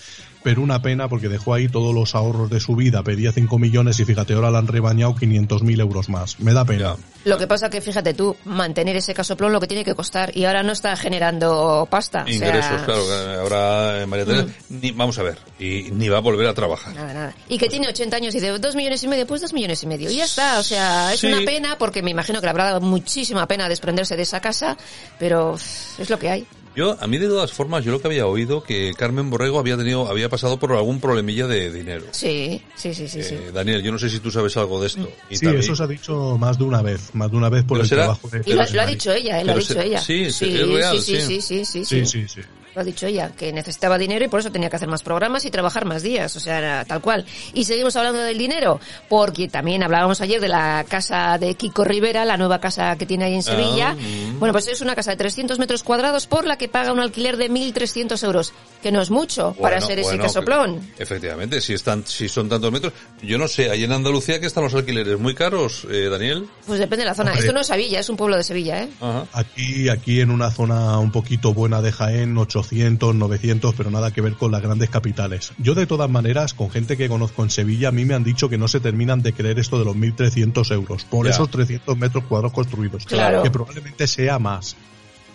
pero 0.48 0.62
una 0.62 0.82
pena 0.82 1.10
porque 1.10 1.28
dejó 1.28 1.54
ahí 1.56 1.68
todos 1.68 1.94
los 1.94 2.16
ahorros 2.16 2.50
de 2.50 2.62
su 2.62 2.74
vida, 2.74 3.04
pedía 3.04 3.34
5 3.34 3.60
millones 3.60 4.00
y 4.00 4.06
fíjate, 4.06 4.34
ahora 4.34 4.50
le 4.50 4.60
han 4.60 4.68
rebañado 4.68 5.14
500.000 5.14 5.82
euros 5.82 6.08
más. 6.08 6.40
Me 6.40 6.54
da 6.54 6.64
pena. 6.64 6.96
Lo 7.26 7.38
que 7.38 7.48
pasa 7.48 7.70
que, 7.70 7.82
fíjate 7.82 8.14
tú, 8.14 8.34
mantener 8.46 8.96
ese 8.96 9.14
casoplón 9.14 9.52
lo 9.52 9.60
que 9.60 9.68
tiene 9.68 9.84
que 9.84 9.94
costar 9.94 10.32
y 10.38 10.46
ahora 10.46 10.64
no 10.64 10.72
está 10.72 10.96
generando 10.96 11.86
pasta. 11.92 12.24
o 12.24 12.28
sea, 12.28 12.34
Ingresos, 12.34 12.82
claro, 12.84 13.02
ahora 13.42 14.04
eh, 14.04 14.06
María 14.06 14.24
Teresa, 14.24 14.48
ni, 14.70 14.92
vamos 14.92 15.20
a 15.20 15.24
ver, 15.24 15.38
y 15.60 15.90
ni 15.92 16.08
va 16.08 16.20
a 16.20 16.22
volver 16.22 16.48
a 16.48 16.54
trabajar. 16.54 16.96
Nada, 16.96 17.14
nada. 17.14 17.36
Y 17.50 17.58
que 17.58 17.68
tiene 17.68 17.90
80 17.90 18.16
años 18.16 18.34
y 18.34 18.40
de 18.40 18.58
dos 18.58 18.74
millones 18.78 19.04
y 19.04 19.10
medio, 19.10 19.28
pues 19.28 19.42
dos 19.42 19.52
millones 19.52 19.84
y 19.84 19.88
medio. 19.88 20.10
Y 20.10 20.16
ya 20.16 20.24
está, 20.24 20.60
o 20.60 20.64
sea, 20.64 21.14
es 21.14 21.20
Sí. 21.20 21.28
una 21.28 21.42
pena 21.42 21.78
porque 21.78 22.02
me 22.02 22.12
imagino 22.12 22.40
que 22.40 22.46
le 22.46 22.52
habrá 22.52 22.64
dado 22.68 22.80
muchísima 22.80 23.46
pena 23.50 23.68
desprenderse 23.68 24.16
de 24.16 24.24
esa 24.24 24.40
casa, 24.40 24.78
pero 25.20 25.56
es 25.98 26.10
lo 26.10 26.18
que 26.18 26.30
hay. 26.30 26.48
Yo, 26.78 26.96
a 27.02 27.08
mí 27.08 27.18
de 27.18 27.26
todas 27.28 27.52
formas, 27.52 27.84
yo 27.84 27.92
lo 27.92 28.00
que 28.00 28.06
había 28.06 28.28
oído 28.28 28.62
que 28.62 28.94
Carmen 28.96 29.32
Borrego 29.32 29.58
había 29.58 29.76
tenido, 29.78 30.08
había 30.08 30.30
pasado 30.30 30.60
por 30.60 30.74
algún 30.74 31.02
problemilla 31.02 31.48
de 31.48 31.72
dinero. 31.72 32.06
Sí, 32.12 32.62
sí, 32.76 32.94
sí, 32.94 33.08
sí. 33.08 33.24
sí. 33.24 33.34
Eh, 33.34 33.52
Daniel, 33.52 33.82
yo 33.82 33.92
no 33.92 33.98
sé 33.98 34.12
si 34.12 34.20
tú 34.20 34.30
sabes 34.30 34.56
algo 34.58 34.80
de 34.80 34.86
esto. 34.86 35.10
Y 35.28 35.38
Sí, 35.38 35.46
también- 35.46 35.64
eso 35.64 35.76
se 35.76 35.82
ha 35.82 35.88
dicho 35.88 36.38
más 36.38 36.60
de 36.60 36.66
una 36.66 36.84
vez, 36.84 37.16
más 37.16 37.32
de 37.32 37.38
una 37.38 37.50
vez 37.50 37.64
por 37.64 37.78
Pero 37.78 37.84
el 37.84 37.90
será- 37.90 38.04
trabajo 38.04 38.30
de 38.30 38.44
Y 38.46 38.54
lo, 38.54 38.64
lo 38.64 38.82
ha 38.82 38.86
dicho 38.86 39.12
ella, 39.12 39.42
eh, 39.42 39.46
lo 39.46 39.54
ha 39.54 39.56
dicho 39.56 39.74
se- 39.74 39.86
ella. 39.88 40.00
sí, 40.00 40.22
es 40.26 40.40
real, 40.40 41.00
sí, 41.02 41.16
sí. 41.20 41.42
sí, 41.42 41.42
sí, 41.42 41.66
sí, 41.66 41.86
Sí, 41.86 42.06
sí, 42.06 42.28
sí. 42.28 42.42
Lo 42.78 42.82
ha 42.82 42.86
dicho 42.86 43.08
ella, 43.08 43.32
que 43.36 43.52
necesitaba 43.52 43.98
dinero 43.98 44.24
y 44.24 44.28
por 44.28 44.40
eso 44.40 44.52
tenía 44.52 44.70
que 44.70 44.76
hacer 44.76 44.88
más 44.88 45.02
programas 45.02 45.46
y 45.46 45.50
trabajar 45.50 45.86
más 45.86 46.04
días, 46.04 46.36
o 46.36 46.40
sea, 46.40 46.60
era 46.60 46.86
tal 46.86 47.02
cual. 47.02 47.26
Y 47.56 47.64
seguimos 47.64 47.96
hablando 47.96 48.20
del 48.22 48.38
dinero, 48.38 48.80
porque 49.10 49.48
también 49.48 49.82
hablábamos 49.82 50.22
ayer 50.22 50.40
de 50.40 50.48
la 50.48 50.86
casa 50.88 51.40
de 51.40 51.56
Kiko 51.56 51.84
Rivera, 51.84 52.24
la 52.24 52.38
nueva 52.38 52.60
casa 52.60 52.96
que 52.96 53.08
tiene 53.08 53.26
ahí 53.26 53.34
en 53.34 53.42
Sevilla. 53.42 53.96
mm. 53.96 54.38
Bueno, 54.38 54.54
pues 54.54 54.68
es 54.68 54.82
una 54.82 54.94
casa 54.94 55.10
de 55.10 55.18
300 55.18 55.58
metros 55.58 55.82
cuadrados 55.82 56.28
por 56.28 56.46
la 56.46 56.60
que 56.60 56.68
paga 56.68 56.92
un 56.94 57.00
alquiler 57.00 57.36
de 57.38 57.50
1.300 57.50 58.24
euros, 58.24 58.54
que 58.84 58.92
no 58.92 59.02
es 59.02 59.10
mucho 59.10 59.56
para 59.60 59.78
Bueno, 59.78 59.88
ser 59.88 59.98
ese 59.98 60.10
bueno, 60.10 60.24
casoplón. 60.26 60.92
Efectivamente, 61.00 61.60
si 61.62 61.74
están, 61.74 62.06
si 62.06 62.30
son 62.30 62.48
tantos 62.48 62.72
metros. 62.72 62.94
Yo 63.24 63.40
no 63.40 63.48
sé, 63.48 63.72
ahí 63.72 63.86
en 63.86 63.92
Andalucía 63.92 64.40
que 64.40 64.46
están 64.46 64.64
los 64.66 64.76
alquileres 64.76 65.18
muy 65.18 65.34
caros, 65.34 65.88
eh, 65.90 66.10
Daniel. 66.12 66.48
Pues 66.68 66.78
depende 66.80 67.06
de 67.06 67.10
la 67.10 67.16
zona. 67.16 67.31
Hombre. 67.31 67.40
Esto 67.44 67.54
no 67.54 67.62
es 67.62 67.68
Sevilla, 67.68 68.00
es 68.00 68.10
un 68.10 68.18
pueblo 68.18 68.38
de 68.38 68.44
Sevilla, 68.44 68.84
¿eh? 68.84 68.90
Ajá. 69.02 69.26
Aquí, 69.34 69.90
aquí 69.90 70.22
en 70.22 70.30
una 70.30 70.52
zona 70.52 71.00
un 71.00 71.12
poquito 71.12 71.54
buena 71.54 71.81
de 71.81 71.92
Jaén, 71.92 72.38
800, 72.38 72.67
900, 72.71 73.76
pero 73.76 73.90
nada 73.92 74.12
que 74.12 74.21
ver 74.21 74.33
con 74.33 74.52
las 74.52 74.62
grandes 74.62 74.90
capitales. 74.90 75.54
Yo 75.57 75.74
de 75.76 75.86
todas 75.86 76.09
maneras, 76.09 76.54
con 76.54 76.69
gente 76.69 76.97
que 76.97 77.07
conozco 77.07 77.44
en 77.44 77.50
Sevilla, 77.50 77.90
a 77.90 77.92
mí 77.92 78.06
me 78.06 78.14
han 78.14 78.24
dicho 78.24 78.50
que 78.50 78.57
no 78.57 78.68
se 78.68 78.80
terminan 78.80 79.21
de 79.21 79.33
creer 79.33 79.59
esto 79.59 79.80
de 79.80 79.86
los 79.86 79.95
1.300 79.95 80.71
euros 80.74 81.06
por 81.06 81.26
Ya. 81.26 81.31
esos 81.31 81.50
300 81.50 81.97
metros 81.97 82.24
cuadrados 82.26 82.54
construidos. 82.54 83.06
Claro. 83.06 83.44
Que 83.44 83.52
probablemente 83.52 84.07
sea 84.07 84.40
más. 84.40 84.76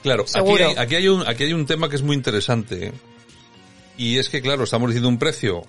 Claro, 0.02 0.22
aquí 0.22 0.32
Seguro. 0.32 0.68
hay, 0.68 0.74
aquí 0.76 0.94
hay 0.96 1.08
un, 1.08 1.26
aquí 1.26 1.44
hay 1.44 1.52
un 1.52 1.64
tema 1.66 1.88
que 1.88 1.96
es 1.96 2.02
muy 2.02 2.16
interesante. 2.16 2.86
¿eh? 2.88 2.92
Y 3.96 4.18
es 4.18 4.28
que, 4.28 4.40
claro, 4.42 4.64
estamos 4.64 4.88
diciendo 4.88 5.08
un 5.08 5.18
precio. 5.18 5.62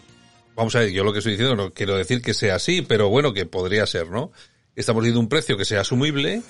Vamos 0.56 0.76
a 0.76 0.80
ver, 0.80 0.92
yo 0.92 1.04
lo 1.04 1.12
que 1.14 1.20
estoy 1.20 1.34
diciendo 1.34 1.56
no 1.56 1.72
quiero 1.72 1.96
decir 1.96 2.22
que 2.22 2.34
sea 2.34 2.56
así, 2.56 2.82
pero 2.82 3.10
bueno, 3.10 3.34
que 3.34 3.46
podría 3.46 3.86
ser, 3.86 4.10
¿no? 4.10 4.32
Estamos 4.76 5.04
diciendo 5.04 5.20
un 5.20 5.30
precio 5.30 5.56
que 5.58 5.66
sea 5.66 5.82
asumible, 5.82 6.42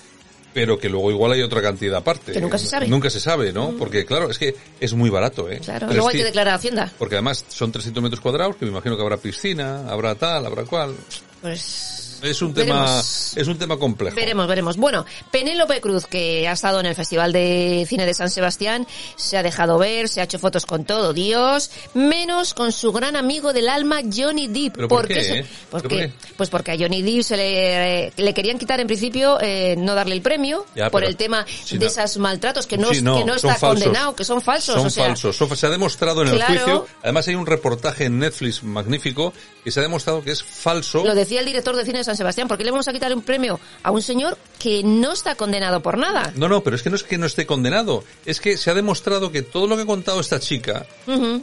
pero 0.54 0.78
que 0.78 0.90
luego 0.90 1.12
igual 1.12 1.32
hay 1.32 1.42
otra 1.42 1.62
cantidad 1.62 1.98
aparte. 1.98 2.32
Que 2.32 2.42
nunca 2.42 2.58
se 2.58 2.68
sabe. 2.68 2.88
Nunca 2.88 3.10
se 3.10 3.20
sabe, 3.20 3.52
¿no? 3.52 3.72
Porque, 3.78 4.06
claro, 4.06 4.30
es 4.30 4.38
que 4.38 4.56
es 4.80 4.94
muy 4.94 5.10
barato, 5.10 5.50
¿eh? 5.50 5.60
Claro, 5.64 5.88
luego 5.88 6.10
hay 6.10 6.18
que 6.18 6.24
declarar 6.24 6.56
Hacienda. 6.56 6.92
Porque 6.98 7.16
además 7.16 7.46
son 7.50 7.72
300 7.72 8.04
metros 8.04 8.22
cuadrados, 8.22 8.56
que 8.56 8.66
me 8.66 8.72
imagino 8.72 8.96
que 8.96 9.02
habrá 9.02 9.18
piscina, 9.18 9.90
habrá 9.90 10.16
tal, 10.16 10.46
habrá 10.46 10.64
cual. 10.64 10.96
Pues 11.42 12.03
Es 12.24 12.42
un 12.42 12.54
tema, 12.54 13.00
es 13.36 13.48
un 13.48 13.58
tema 13.58 13.78
complejo. 13.78 14.16
Veremos, 14.16 14.48
veremos. 14.48 14.78
Bueno, 14.78 15.06
Penélope 15.30 15.82
Cruz, 15.82 16.06
que 16.08 16.48
ha 16.48 16.54
estado 16.54 16.80
en 16.80 16.86
el 16.86 16.96
Festival 16.96 17.34
de 17.34 17.86
Cine 17.88 18.06
de 18.06 18.14
San 18.14 18.30
Sebastián, 18.30 18.88
se 19.18 19.38
ha 19.38 19.44
dejado 19.44 19.78
ver, 19.78 20.08
se 20.08 20.22
ha 20.22 20.24
hecho 20.24 20.40
fotos 20.40 20.66
con 20.66 20.86
todo 20.86 21.14
Dios, 21.14 21.70
menos 21.94 22.54
con 22.54 22.72
su 22.72 22.92
gran 22.94 23.16
amigo 23.16 23.52
del 23.54 23.68
alma, 23.68 24.00
Johnny 24.16 24.48
Depp. 24.48 24.76
¿Pero 24.76 24.88
por 24.88 25.08
qué 25.08 25.22
se- 25.24 25.40
eh? 25.40 25.46
porque- 25.70 25.88
¿Pero 25.90 26.10
por 26.12 26.22
qué? 26.22 26.34
Pues 26.38 26.50
porque 26.50 26.72
a 26.72 26.78
Johnny 26.78 27.02
Depp 27.02 27.24
se 27.24 27.36
le, 27.38 28.14
le 28.16 28.34
querían 28.34 28.58
quitar 28.58 28.80
en 28.80 28.88
principio 28.88 29.38
eh, 29.42 29.76
no 29.78 29.94
darle 29.94 30.16
el 30.16 30.22
premio 30.22 30.66
Ya, 30.76 30.90
por 30.90 31.04
el 31.04 31.18
tema 31.18 31.46
si 31.46 31.78
de 31.78 31.86
no- 31.86 31.92
esos 31.92 32.18
maltratos 32.18 32.68
que 32.68 32.78
no, 32.78 32.90
que 32.90 33.02
no 33.02 33.36
está 33.36 33.56
falsos. 33.56 33.84
condenado, 33.84 34.16
que 34.16 34.24
son 34.24 34.42
falsos. 34.42 34.76
Son 34.76 34.88
o 34.88 34.90
sea, 34.90 35.08
falsos. 35.08 35.36
Se 35.60 35.66
ha 35.66 35.70
demostrado 35.70 36.22
en 36.22 36.30
el 36.30 36.42
juicio. 36.42 36.88
Además 37.04 37.28
hay 37.28 37.36
un 37.36 37.46
reportaje 37.46 38.06
en 38.06 38.20
Netflix 38.20 38.64
magnífico 38.64 39.34
que 39.64 39.72
se 39.72 39.80
ha 39.80 39.84
demostrado 39.84 40.22
que 40.24 40.32
es 40.32 40.42
falso. 40.44 41.04
Lo 41.04 41.16
decía 41.16 41.40
el 41.42 41.46
director 41.46 41.76
de 41.76 41.86
cine 41.86 42.00
de 42.00 42.04
San 42.04 42.13
San 42.14 42.18
Sebastián. 42.18 42.48
¿Por 42.48 42.58
qué 42.58 42.64
le 42.64 42.72
vamos 42.72 42.88
a 42.88 42.94
quitar 42.94 43.14
un 43.14 43.22
premio 43.22 43.60
a 43.82 43.92
un 43.92 44.02
señor 44.02 44.38
que 44.60 44.84
no 44.84 45.12
está 45.14 45.36
condenado 45.36 45.82
por 45.82 45.98
nada? 45.98 46.32
No, 46.36 46.48
no, 46.48 46.62
pero 46.64 46.76
es 46.76 46.84
que 46.84 46.90
no 46.90 46.96
es 46.96 47.04
que 47.04 47.18
no 47.18 47.26
esté 47.26 47.46
condenado. 47.46 48.04
Es 48.26 48.40
que 48.40 48.58
se 48.58 48.70
ha 48.70 48.74
demostrado 48.74 49.32
que 49.32 49.42
todo 49.42 49.68
lo 49.68 49.76
que 49.76 49.82
ha 49.82 49.86
contado 49.86 50.20
esta 50.20 50.40
chica 50.40 50.86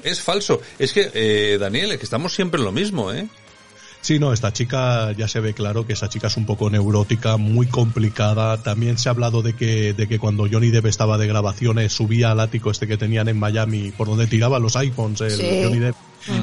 es 0.02 0.20
falso. 0.20 0.60
Es 0.78 0.92
que, 0.92 1.10
eh, 1.12 1.58
Daniel, 1.58 1.92
es 1.92 1.98
que 1.98 2.04
estamos 2.04 2.34
siempre 2.34 2.58
en 2.60 2.64
lo 2.64 2.72
mismo, 2.72 3.12
¿eh? 3.12 3.26
Sí, 4.02 4.18
no, 4.18 4.32
esta 4.32 4.50
chica 4.52 5.12
ya 5.12 5.28
se 5.28 5.40
ve 5.40 5.52
claro 5.52 5.86
que 5.86 5.92
esa 5.92 6.08
chica 6.08 6.28
es 6.28 6.36
un 6.38 6.46
poco 6.46 6.70
neurótica, 6.70 7.36
muy 7.36 7.66
complicada. 7.66 8.62
También 8.62 8.96
se 8.96 9.08
ha 9.10 9.12
hablado 9.12 9.42
de 9.42 9.54
que, 9.54 9.92
de 9.92 10.08
que 10.08 10.18
cuando 10.18 10.48
Johnny 10.50 10.70
Depp 10.70 10.86
estaba 10.86 11.18
de 11.18 11.26
grabaciones 11.26 11.92
subía 11.92 12.30
al 12.30 12.40
ático 12.40 12.70
este 12.70 12.86
que 12.86 12.96
tenían 12.96 13.28
en 13.28 13.38
Miami 13.38 13.90
por 13.90 14.08
donde 14.08 14.26
tiraban 14.26 14.62
los 14.62 14.74
iPhones 14.76 15.20
el 15.20 15.30
Sí. 15.32 15.60
Johnny 15.64 15.80
Depp 15.80 15.96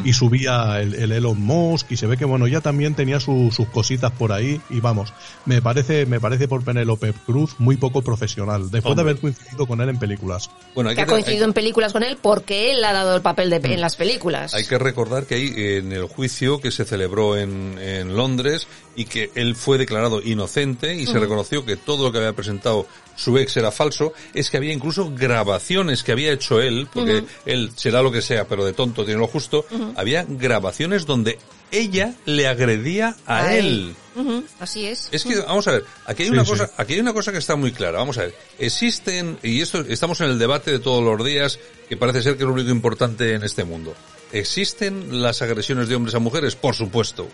y 0.04 0.14
subía 0.14 0.82
el, 0.82 0.94
el 0.96 1.12
Elon 1.12 1.40
Musk 1.42 1.92
y 1.92 1.98
se 1.98 2.08
ve 2.08 2.18
que 2.18 2.26
bueno 2.26 2.48
ya 2.48 2.62
también 2.62 2.96
tenía 2.96 3.20
su- 3.20 3.52
sus 3.56 3.68
cositas 3.68 4.12
por 4.12 4.32
ahí 4.32 4.60
y 4.70 4.80
vamos 4.80 5.14
me 5.46 5.62
parece 5.62 6.06
me 6.06 6.20
parece 6.20 6.48
por 6.48 6.64
Penélope 6.64 7.14
Cruz 7.26 7.56
muy 7.60 7.78
poco 7.78 8.02
profesional 8.02 8.64
después 8.72 8.86
Hombre. 8.92 8.96
de 8.96 9.02
haber 9.12 9.22
coincidido 9.22 9.68
con 9.68 9.82
él 9.82 9.90
en 9.90 10.00
películas. 10.00 10.50
Bueno, 10.76 10.90
hay 10.90 10.96
Que 10.96 11.02
ha 11.02 11.06
que, 11.06 11.12
coincidido 11.12 11.44
hay- 11.46 11.50
en 11.50 11.54
películas 11.54 11.94
con 11.94 12.04
él 12.04 12.18
porque 12.22 12.72
él 12.72 12.84
ha 12.84 12.94
dado 12.94 13.16
el 13.16 13.22
papel 13.22 13.50
de, 13.50 13.58
en 13.58 13.82
las 13.82 13.96
películas. 13.96 14.54
hay 14.54 14.66
que 14.66 14.78
recordar 14.78 15.26
que 15.26 15.36
hay 15.36 15.54
en 15.78 15.92
el 15.92 16.06
juicio 16.06 16.60
que 16.60 16.72
se 16.72 16.86
celebró 16.86 17.38
en, 17.38 17.78
en 17.80 18.16
Londres 18.16 18.68
y 18.96 19.06
que 19.06 19.32
él 19.36 19.56
fue 19.56 19.78
declarado 19.78 20.22
inocente 20.24 20.96
y 20.96 21.06
se 21.06 21.20
reconoció 21.20 21.64
que 21.66 21.76
todo 21.78 22.04
lo 22.06 22.12
que 22.12 22.18
había 22.18 22.34
presentado 22.34 22.88
su 23.16 23.38
ex 23.38 23.58
era 23.58 23.72
falso, 23.72 24.14
es 24.34 24.50
que 24.50 24.58
había 24.58 24.74
incluso 24.74 25.12
grabaciones 25.16 26.04
que 26.04 26.12
había 26.12 26.32
hecho 26.32 26.62
él, 26.62 26.88
porque 26.92 27.24
él 27.46 27.72
será 27.76 28.02
lo 28.02 28.12
que 28.12 28.22
sea, 28.22 28.48
pero 28.48 28.64
de 28.66 28.74
tonto 28.74 29.06
tiene 29.06 29.20
lo 29.20 29.28
justo, 29.28 29.66
había 29.96 30.26
grabaciones 30.28 31.06
donde 31.06 31.38
ella 31.72 32.14
le 32.26 32.48
agredía 32.48 33.16
a, 33.26 33.40
A 33.46 33.56
él. 33.58 33.94
Así 34.60 34.88
es. 34.88 35.10
Es 35.12 35.24
que, 35.26 35.38
vamos 35.42 35.68
a 35.68 35.74
ver, 35.74 35.84
aquí 36.06 36.24
hay 36.24 36.30
Sí, 36.30 36.34
una 36.34 36.46
sí. 36.46 36.52
cosa, 36.52 36.72
aquí 36.78 36.94
hay 36.94 37.00
una 37.00 37.14
cosa 37.14 37.32
que 37.32 37.38
está 37.38 37.56
muy 37.56 37.72
clara. 37.72 38.00
Vamos 38.00 38.18
a 38.18 38.22
ver, 38.22 38.36
existen, 38.58 39.38
y 39.44 39.62
esto, 39.62 39.82
estamos 39.88 40.20
en 40.22 40.28
el 40.32 40.40
debate 40.40 40.72
de 40.72 40.80
todos 40.80 41.04
los 41.04 41.26
días, 41.26 41.60
que 41.90 41.98
parece 41.98 42.22
ser 42.24 42.36
que 42.38 42.44
es 42.44 42.48
lo 42.48 42.54
único 42.54 42.70
importante 42.72 43.34
en 43.34 43.44
este 43.44 43.64
mundo. 43.64 43.94
¿Existen 44.32 45.22
las 45.22 45.42
agresiones 45.42 45.88
de 45.88 45.96
hombres 45.96 46.16
a 46.16 46.20
mujeres? 46.20 46.56
Por 46.56 46.74
supuesto. 46.76 47.28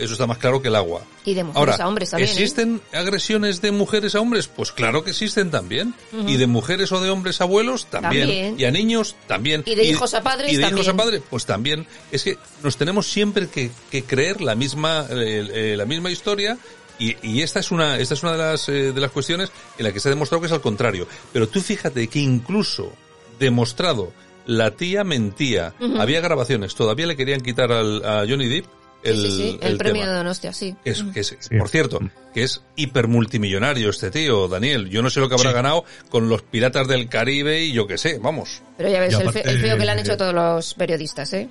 Eso 0.00 0.14
está 0.14 0.26
más 0.26 0.38
claro 0.38 0.62
que 0.62 0.68
el 0.68 0.76
agua. 0.76 1.02
Y 1.24 1.34
de 1.34 1.44
mujeres 1.44 1.72
Ahora, 1.72 1.84
a 1.84 1.88
hombres 1.88 2.10
también. 2.10 2.28
¿eh? 2.28 2.32
¿existen 2.32 2.80
agresiones 2.92 3.60
de 3.60 3.70
mujeres 3.70 4.14
a 4.14 4.20
hombres? 4.20 4.48
Pues 4.48 4.72
claro 4.72 5.04
que 5.04 5.10
existen 5.10 5.50
también. 5.50 5.94
Y 6.26 6.36
de 6.36 6.46
mujeres 6.46 6.90
o 6.92 7.00
de 7.00 7.10
hombres 7.10 7.40
a 7.40 7.44
abuelos 7.44 7.86
también. 7.86 8.28
También. 8.28 8.54
Y 8.58 8.64
a 8.64 8.70
niños 8.70 9.16
también. 9.26 9.62
Y 9.66 9.74
de 9.74 9.84
hijos 9.84 10.14
a 10.14 10.22
padres 10.22 10.52
Y 10.52 10.56
de 10.56 10.68
hijos 10.68 10.88
a 10.88 10.94
padres, 10.94 11.22
pues 11.28 11.44
también. 11.44 11.86
Es 12.10 12.24
que 12.24 12.38
nos 12.62 12.76
tenemos 12.76 13.06
siempre 13.06 13.48
que, 13.48 13.70
que 13.90 14.04
creer 14.04 14.40
la 14.40 14.54
misma, 14.54 15.06
eh, 15.10 15.48
eh, 15.52 15.74
la 15.76 15.84
misma 15.84 16.10
historia 16.10 16.58
y, 16.98 17.16
y 17.22 17.42
esta 17.42 17.60
es 17.60 17.70
una, 17.70 17.98
esta 17.98 18.14
es 18.14 18.22
una 18.22 18.32
de 18.32 18.38
las, 18.38 18.68
eh, 18.68 18.92
de 18.92 19.00
las 19.00 19.10
cuestiones 19.10 19.50
en 19.78 19.84
la 19.84 19.92
que 19.92 20.00
se 20.00 20.08
ha 20.08 20.10
demostrado 20.10 20.40
que 20.40 20.46
es 20.46 20.52
al 20.52 20.60
contrario. 20.60 21.06
Pero 21.32 21.48
tú 21.48 21.60
fíjate 21.60 22.06
que 22.08 22.20
incluso 22.20 22.92
demostrado 23.38 24.12
la 24.46 24.72
tía 24.72 25.04
mentía, 25.04 25.74
había 25.98 26.20
grabaciones, 26.20 26.74
todavía 26.74 27.06
le 27.06 27.16
querían 27.16 27.40
quitar 27.40 27.70
al, 27.72 28.04
a 28.04 28.26
Johnny 28.28 28.48
Depp 28.48 28.66
el, 29.02 29.16
Sí, 29.16 29.30
sí, 29.30 29.36
sí, 29.36 29.58
el, 29.62 29.72
el 29.72 29.78
premio 29.78 30.02
tema. 30.02 30.12
de 30.12 30.18
Donostia, 30.18 30.52
sí. 30.52 30.76
Es, 30.84 31.02
que 31.14 31.20
es- 31.20 31.36
Sí. 31.40 31.56
Por 31.58 31.68
cierto, 31.68 32.00
que 32.34 32.42
es 32.42 32.60
hipermultimillonario 32.76 33.90
este 33.90 34.10
tío, 34.10 34.48
Daniel. 34.48 34.88
Yo 34.90 35.02
no 35.02 35.10
sé 35.10 35.20
lo 35.20 35.28
que 35.28 35.34
habrá 35.34 35.50
Sí. 35.50 35.54
ganado 35.54 35.84
con 36.08 36.28
los 36.28 36.42
piratas 36.42 36.86
del 36.88 37.08
Caribe 37.08 37.62
y 37.64 37.72
yo 37.72 37.86
qué 37.86 37.98
sé, 37.98 38.18
vamos. 38.18 38.62
Pero 38.76 38.88
ya 38.90 39.00
ves 39.00 39.14
el, 39.14 39.22
aparte- 39.28 39.42
fe- 39.42 39.50
el 39.50 39.60
feo 39.60 39.76
que 39.78 39.84
le 39.84 39.90
han 39.92 39.98
hecho 39.98 40.12
a 40.12 40.16
todos 40.16 40.34
los 40.34 40.74
periodistas, 40.74 41.32
¿eh? 41.32 41.48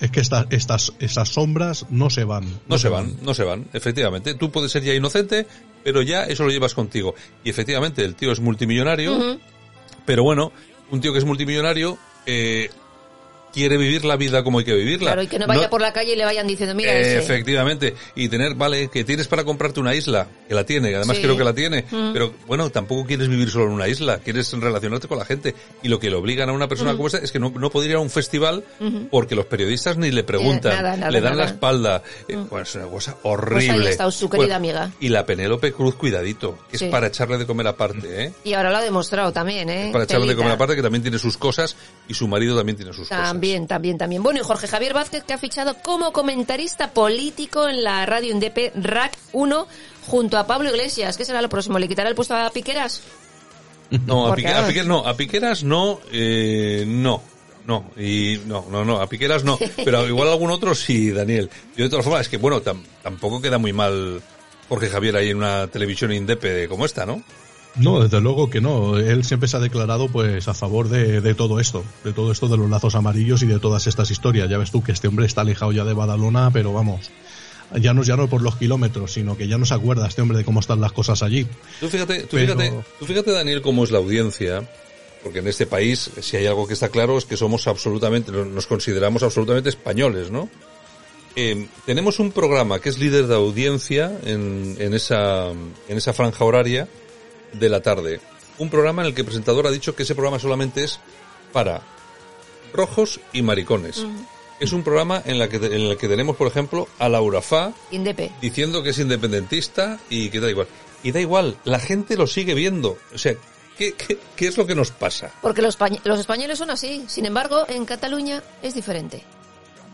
es 0.00 0.10
que 0.12 0.20
estas 0.20 0.46
estas 0.50 0.92
esas 1.00 1.28
sombras 1.28 1.84
no 1.90 2.08
se 2.08 2.22
van 2.22 2.44
No, 2.68 2.78
se 2.78 2.88
van, 2.88 3.16
no 3.22 3.34
se 3.34 3.42
van, 3.42 3.66
efectivamente. 3.72 4.34
Tú 4.34 4.52
puedes 4.52 4.70
ser 4.70 4.84
ya 4.84 4.94
inocente, 4.94 5.44
pero 5.82 6.02
ya 6.02 6.22
eso 6.24 6.44
lo 6.44 6.50
llevas 6.50 6.74
contigo. 6.74 7.16
Y 7.42 7.50
efectivamente, 7.50 8.04
el 8.04 8.14
tío 8.14 8.30
es 8.30 8.38
multimillonario, 8.38 9.38
pero 10.06 10.22
bueno, 10.22 10.52
un 10.92 11.00
tío 11.00 11.12
que 11.12 11.18
es 11.18 11.24
multimillonario, 11.24 11.98
eh, 12.26 12.70
quiere 13.52 13.76
vivir 13.76 14.04
la 14.04 14.16
vida 14.16 14.42
como 14.44 14.58
hay 14.58 14.64
que 14.64 14.74
vivirla. 14.74 15.08
Claro, 15.12 15.22
y 15.22 15.26
que 15.26 15.38
no 15.38 15.46
vaya 15.46 15.68
por 15.70 15.80
la 15.80 15.92
calle 15.92 16.12
y 16.12 16.16
le 16.16 16.24
vayan 16.24 16.46
diciendo, 16.46 16.74
mira 16.74 16.92
ese. 16.92 17.18
Efectivamente. 17.18 17.94
Y 18.14 18.28
tener, 18.28 18.54
vale, 18.54 18.88
que 18.88 19.04
tienes 19.04 19.26
para 19.28 19.44
comprarte 19.44 19.80
una 19.80 19.94
isla, 19.94 20.28
que 20.48 20.54
la 20.54 20.64
tiene, 20.64 20.94
además 20.94 21.16
Sí. 21.16 21.22
creo 21.22 21.36
que 21.36 21.44
la 21.44 21.54
tiene, 21.54 21.84
Mm. 21.90 22.12
pero 22.12 22.32
bueno, 22.46 22.70
tampoco 22.70 23.06
quieres 23.06 23.28
vivir 23.28 23.50
solo 23.50 23.66
en 23.66 23.70
una 23.72 23.88
isla, 23.88 24.18
quieres 24.18 24.52
relacionarte 24.52 25.08
con 25.08 25.18
la 25.18 25.24
gente. 25.24 25.54
Y 25.82 25.88
lo 25.88 25.98
que 25.98 26.10
le 26.10 26.16
obligan 26.16 26.48
a 26.48 26.52
una 26.52 26.66
Mm. 26.66 26.68
persona 26.68 26.92
como 26.92 27.06
esta 27.06 27.18
es 27.18 27.32
que 27.32 27.38
no, 27.38 27.50
no 27.50 27.70
puede 27.70 27.88
ir 27.88 27.94
a 27.96 28.00
un 28.00 28.10
festival 28.10 28.64
porque 29.10 29.34
los 29.34 29.46
periodistas 29.46 29.96
ni 29.96 30.10
le 30.10 30.24
preguntan, 30.24 30.76
nada, 30.76 30.96
nada, 30.96 31.10
le 31.10 31.20
dan 31.20 31.36
la 31.36 31.44
espalda. 31.44 32.02
Eh, 32.28 32.36
bueno, 32.36 32.62
es 32.64 32.74
una 32.74 32.86
cosa 32.86 33.12
Pues 33.14 33.24
horrible. 33.24 33.86
ahí 33.86 33.92
está 33.92 34.10
su 34.10 34.28
querida 34.28 34.56
amiga. 34.56 34.90
Y 35.00 35.08
la 35.08 35.24
Penélope 35.26 35.72
Cruz, 35.72 35.94
cuidadito, 35.96 36.58
que 36.70 36.78
Sí. 36.78 36.84
es 36.86 36.90
para 36.90 37.06
echarle 37.08 37.38
de 37.38 37.46
comer 37.46 37.66
aparte, 37.66 38.24
¿eh? 38.24 38.32
Y 38.44 38.52
ahora 38.54 38.70
lo 38.70 38.76
ha 38.78 38.82
demostrado 38.82 39.32
también, 39.32 39.68
¿eh? 39.70 39.86
Es 39.86 39.92
para 39.92 40.04
echarle 40.04 40.26
de 40.26 40.36
comer 40.36 40.52
aparte, 40.52 40.76
que 40.76 40.82
también 40.82 41.02
tiene 41.02 41.18
sus 41.18 41.36
cosas 41.36 41.76
y 42.08 42.14
su 42.14 42.28
marido 42.28 42.56
también 42.56 42.76
tiene 42.76 42.92
sus 42.92 43.08
cosas. 43.08 43.28
También, 43.38 43.66
también, 43.68 43.98
también. 43.98 44.22
Bueno, 44.22 44.40
y 44.40 44.42
Jorge 44.42 44.66
Javier 44.66 44.94
Vázquez 44.94 45.22
que 45.22 45.32
ha 45.32 45.38
fichado 45.38 45.76
como 45.82 46.12
comentarista 46.12 46.90
político 46.90 47.68
en 47.68 47.84
la 47.84 48.04
radio 48.04 48.32
Indepe 48.32 48.72
RAC 48.74 49.16
1 49.32 49.66
junto 50.08 50.38
a 50.38 50.46
Pablo 50.46 50.70
Iglesias. 50.70 51.16
¿Qué 51.16 51.24
será 51.24 51.40
lo 51.40 51.48
próximo? 51.48 51.78
¿Le 51.78 51.86
quitará 51.86 52.08
el 52.08 52.14
puesto 52.16 52.34
a 52.34 52.50
Piqueras? 52.50 53.02
No, 54.06 54.26
a, 54.26 54.28
Porque, 54.30 54.42
Pique- 54.42 54.54
a. 54.54 54.66
Piqueras 54.66 54.86
no, 54.88 55.06
a 55.06 55.16
Piqueras 55.16 55.62
no, 55.64 56.00
eh, 56.12 56.84
no, 56.86 57.22
no, 57.66 57.90
y 57.96 58.40
no, 58.46 58.66
no, 58.70 58.84
no, 58.84 59.00
a 59.00 59.06
Piqueras 59.08 59.44
no, 59.44 59.58
pero 59.84 60.06
igual 60.06 60.28
algún 60.28 60.50
otro 60.50 60.74
sí, 60.74 61.10
Daniel. 61.10 61.48
Yo 61.76 61.84
de 61.84 61.90
todas 61.90 62.04
formas, 62.04 62.22
es 62.22 62.28
que 62.28 62.36
bueno, 62.38 62.60
tam- 62.62 62.82
tampoco 63.02 63.40
queda 63.40 63.58
muy 63.58 63.72
mal 63.72 64.20
Jorge 64.68 64.88
Javier 64.88 65.16
ahí 65.16 65.30
en 65.30 65.38
una 65.38 65.68
televisión 65.68 66.12
indepe 66.12 66.68
como 66.68 66.84
esta, 66.84 67.06
¿no? 67.06 67.22
No, 67.76 68.02
desde 68.02 68.20
luego 68.20 68.50
que 68.50 68.60
no. 68.60 68.98
Él 68.98 69.24
siempre 69.24 69.48
se 69.48 69.56
ha 69.56 69.60
declarado 69.60 70.08
pues 70.08 70.48
a 70.48 70.54
favor 70.54 70.88
de, 70.88 71.20
de 71.20 71.34
todo 71.34 71.60
esto, 71.60 71.84
de 72.02 72.12
todo 72.12 72.32
esto 72.32 72.48
de 72.48 72.56
los 72.56 72.68
lazos 72.68 72.94
amarillos 72.96 73.42
y 73.42 73.46
de 73.46 73.60
todas 73.60 73.86
estas 73.86 74.10
historias. 74.10 74.48
Ya 74.50 74.58
ves 74.58 74.70
tú 74.72 74.82
que 74.82 74.92
este 74.92 75.06
hombre 75.08 75.26
está 75.26 75.42
alejado 75.42 75.70
ya 75.72 75.84
de 75.84 75.92
Badalona, 75.94 76.50
pero 76.52 76.72
vamos, 76.72 77.10
ya 77.80 77.94
no, 77.94 78.02
ya 78.02 78.16
no 78.16 78.28
por 78.28 78.42
los 78.42 78.56
kilómetros, 78.56 79.12
sino 79.12 79.36
que 79.36 79.46
ya 79.46 79.58
no 79.58 79.64
se 79.66 79.74
acuerda 79.74 80.08
este 80.08 80.22
hombre 80.22 80.38
de 80.38 80.44
cómo 80.44 80.58
están 80.60 80.80
las 80.80 80.92
cosas 80.92 81.22
allí. 81.22 81.46
Tú 81.78 81.88
fíjate, 81.88 82.22
tú 82.22 82.36
Pero- 82.36 82.56
fíjate, 82.56 82.84
tú 82.98 83.06
fíjate 83.06 83.30
Daniel 83.30 83.62
cómo 83.62 83.84
es 83.84 83.90
la 83.92 83.98
audiencia, 83.98 84.68
porque 85.22 85.38
en 85.38 85.46
este 85.48 85.66
país, 85.66 86.10
si 86.20 86.36
hay 86.36 86.46
algo 86.46 86.66
que 86.66 86.72
está 86.74 86.88
claro 86.88 87.16
es 87.16 87.26
que 87.26 87.36
somos 87.36 87.66
absolutamente, 87.68 88.32
nos 88.32 88.66
consideramos 88.66 89.22
absolutamente 89.22 89.68
españoles, 89.68 90.30
¿no? 90.32 90.48
Eh, 91.36 91.68
tenemos 91.86 92.18
un 92.18 92.32
programa 92.32 92.80
que 92.80 92.88
es 92.88 92.98
líder 92.98 93.28
de 93.28 93.36
audiencia 93.36 94.18
en, 94.24 94.74
en 94.80 94.94
esa, 94.94 95.50
en 95.50 95.96
esa 95.96 96.12
franja 96.12 96.44
horaria 96.44 96.88
de 97.52 97.68
la 97.68 97.80
tarde. 97.80 98.20
Un 98.58 98.70
programa 98.70 99.02
en 99.02 99.08
el 99.08 99.14
que 99.14 99.20
el 99.22 99.26
presentador 99.26 99.66
ha 99.66 99.70
dicho 99.70 99.94
que 99.94 100.02
ese 100.02 100.14
programa 100.14 100.38
solamente 100.38 100.84
es 100.84 100.98
para 101.52 101.82
rojos 102.72 103.20
y 103.32 103.42
maricones. 103.42 104.04
Es 104.60 104.72
un 104.72 104.82
programa 104.82 105.22
en, 105.24 105.38
la 105.38 105.48
que, 105.48 105.56
en 105.56 105.72
el 105.72 105.96
que 105.96 106.08
tenemos, 106.08 106.36
por 106.36 106.48
ejemplo, 106.48 106.88
a 106.98 107.08
Laura 107.08 107.40
Fa, 107.40 107.72
Indepe. 107.92 108.32
diciendo 108.40 108.82
que 108.82 108.90
es 108.90 108.98
independentista 108.98 110.00
y 110.10 110.30
que 110.30 110.40
da 110.40 110.50
igual. 110.50 110.66
Y 111.02 111.12
da 111.12 111.20
igual, 111.20 111.56
la 111.64 111.78
gente 111.78 112.16
lo 112.16 112.26
sigue 112.26 112.54
viendo. 112.54 112.98
O 113.14 113.18
sea, 113.18 113.34
¿qué, 113.76 113.92
qué, 113.92 114.18
qué 114.34 114.48
es 114.48 114.56
lo 114.56 114.66
que 114.66 114.74
nos 114.74 114.90
pasa? 114.90 115.30
Porque 115.40 115.62
los, 115.62 115.78
los 116.02 116.18
españoles 116.18 116.58
son 116.58 116.70
así. 116.70 117.04
Sin 117.06 117.24
embargo, 117.24 117.66
en 117.68 117.84
Cataluña 117.84 118.42
es 118.60 118.74
diferente. 118.74 119.22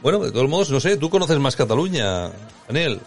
Bueno, 0.03 0.19
de 0.21 0.33
todos 0.33 0.49
modos, 0.49 0.71
no 0.71 0.81
sé, 0.81 0.97
tú 0.97 1.11
conoces 1.11 1.39
más 1.39 1.57
Cataluña, 1.57 2.31
Daniel. 2.67 3.01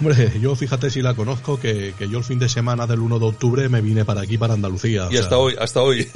Hombre, 0.00 0.32
yo 0.40 0.56
fíjate 0.56 0.90
si 0.90 1.02
la 1.02 1.14
conozco 1.14 1.60
que, 1.60 1.94
que 1.98 2.08
yo 2.08 2.18
el 2.18 2.24
fin 2.24 2.38
de 2.38 2.48
semana 2.48 2.86
del 2.86 3.00
1 3.00 3.18
de 3.18 3.26
octubre 3.26 3.68
me 3.68 3.80
vine 3.80 4.04
para 4.04 4.22
aquí, 4.22 4.38
para 4.38 4.54
Andalucía. 4.54 5.08
Y 5.10 5.14
sea, 5.14 5.22
hasta 5.22 5.38
hoy, 5.38 5.56
hasta 5.58 5.82
hoy. 5.82 6.08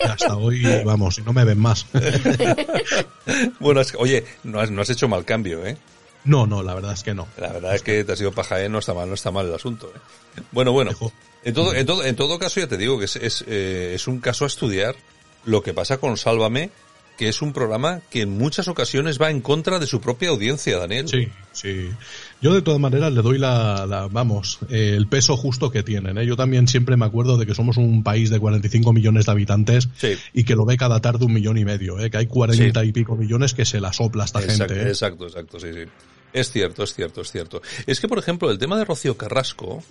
Hasta 0.00 0.36
hoy, 0.36 0.62
vamos, 0.84 1.20
no 1.24 1.32
me 1.32 1.44
ven 1.44 1.58
más. 1.58 1.86
bueno, 3.60 3.80
es 3.80 3.92
que, 3.92 3.96
oye, 3.98 4.24
no 4.44 4.60
has, 4.60 4.70
no 4.70 4.82
has 4.82 4.90
hecho 4.90 5.08
mal 5.08 5.24
cambio, 5.24 5.64
¿eh? 5.64 5.76
No, 6.24 6.46
no, 6.46 6.62
la 6.62 6.74
verdad 6.74 6.92
es 6.92 7.02
que 7.02 7.14
no. 7.14 7.26
La 7.36 7.52
verdad 7.52 7.74
es 7.74 7.82
que 7.82 8.04
te 8.04 8.12
has 8.12 8.20
ido 8.20 8.32
paja, 8.32 8.62
¿eh? 8.62 8.68
No 8.68 8.78
está 8.78 8.94
mal, 8.94 9.08
no 9.08 9.14
está 9.14 9.30
mal 9.30 9.46
el 9.46 9.54
asunto, 9.54 9.92
¿eh? 9.94 10.40
Bueno, 10.52 10.72
bueno. 10.72 10.92
En 11.42 11.54
todo, 11.54 11.74
en 11.74 11.86
todo, 11.86 12.04
en 12.04 12.16
todo 12.16 12.38
caso, 12.38 12.60
ya 12.60 12.66
te 12.66 12.76
digo 12.78 12.98
que 12.98 13.04
es, 13.04 13.16
es, 13.16 13.44
eh, 13.46 13.92
es 13.94 14.06
un 14.06 14.20
caso 14.20 14.44
a 14.44 14.48
estudiar 14.48 14.94
lo 15.44 15.62
que 15.62 15.74
pasa 15.74 15.98
con 15.98 16.16
Sálvame, 16.16 16.70
que 17.16 17.28
es 17.28 17.42
un 17.42 17.52
programa 17.52 18.00
que 18.10 18.22
en 18.22 18.36
muchas 18.36 18.66
ocasiones 18.68 19.20
va 19.20 19.30
en 19.30 19.40
contra 19.40 19.78
de 19.78 19.86
su 19.86 20.00
propia 20.00 20.30
audiencia, 20.30 20.78
Daniel. 20.78 21.08
Sí, 21.08 21.28
sí. 21.52 21.88
Yo 22.42 22.52
de 22.52 22.60
todas 22.60 22.80
maneras 22.80 23.12
le 23.12 23.22
doy 23.22 23.38
la, 23.38 23.86
la- 23.86 24.08
vamos, 24.08 24.58
eh, 24.68 24.94
el 24.96 25.06
peso 25.06 25.36
justo 25.36 25.70
que 25.70 25.82
tienen. 25.84 26.18
¿eh? 26.18 26.26
Yo 26.26 26.36
también 26.36 26.66
siempre 26.66 26.96
me 26.96 27.04
acuerdo 27.06 27.36
de 27.36 27.46
que 27.46 27.54
somos 27.54 27.76
un 27.76 28.02
país 28.02 28.30
de 28.30 28.40
45 28.40 28.92
millones 28.92 29.26
de 29.26 29.32
habitantes 29.32 29.88
Sí. 29.96 30.14
y 30.32 30.42
que 30.44 30.56
lo 30.56 30.64
ve 30.64 30.76
cada 30.76 31.00
tarde 31.00 31.24
un 31.24 31.32
millón 31.32 31.56
y 31.56 31.64
medio, 31.64 32.00
¿eh? 32.00 32.10
que 32.10 32.16
hay 32.18 32.26
40 32.26 32.80
Sí. 32.80 32.86
y 32.88 32.92
pico 32.92 33.14
millones 33.16 33.54
que 33.54 33.64
se 33.64 33.80
la 33.80 33.92
sopla 33.92 34.24
esta 34.24 34.40
Exacto, 34.42 34.74
gente. 34.74 34.86
¿eh? 34.86 34.88
exacto, 34.90 35.26
exacto, 35.26 35.60
sí, 35.60 35.68
sí. 35.72 35.80
Es 36.32 36.50
cierto, 36.50 36.82
es 36.82 36.94
cierto, 36.94 37.20
es 37.20 37.30
cierto. 37.30 37.62
Es 37.86 38.00
que, 38.00 38.08
por 38.08 38.18
ejemplo, 38.18 38.50
el 38.50 38.58
tema 38.58 38.76
de 38.76 38.84
Rocío 38.84 39.16
Carrasco, 39.16 39.84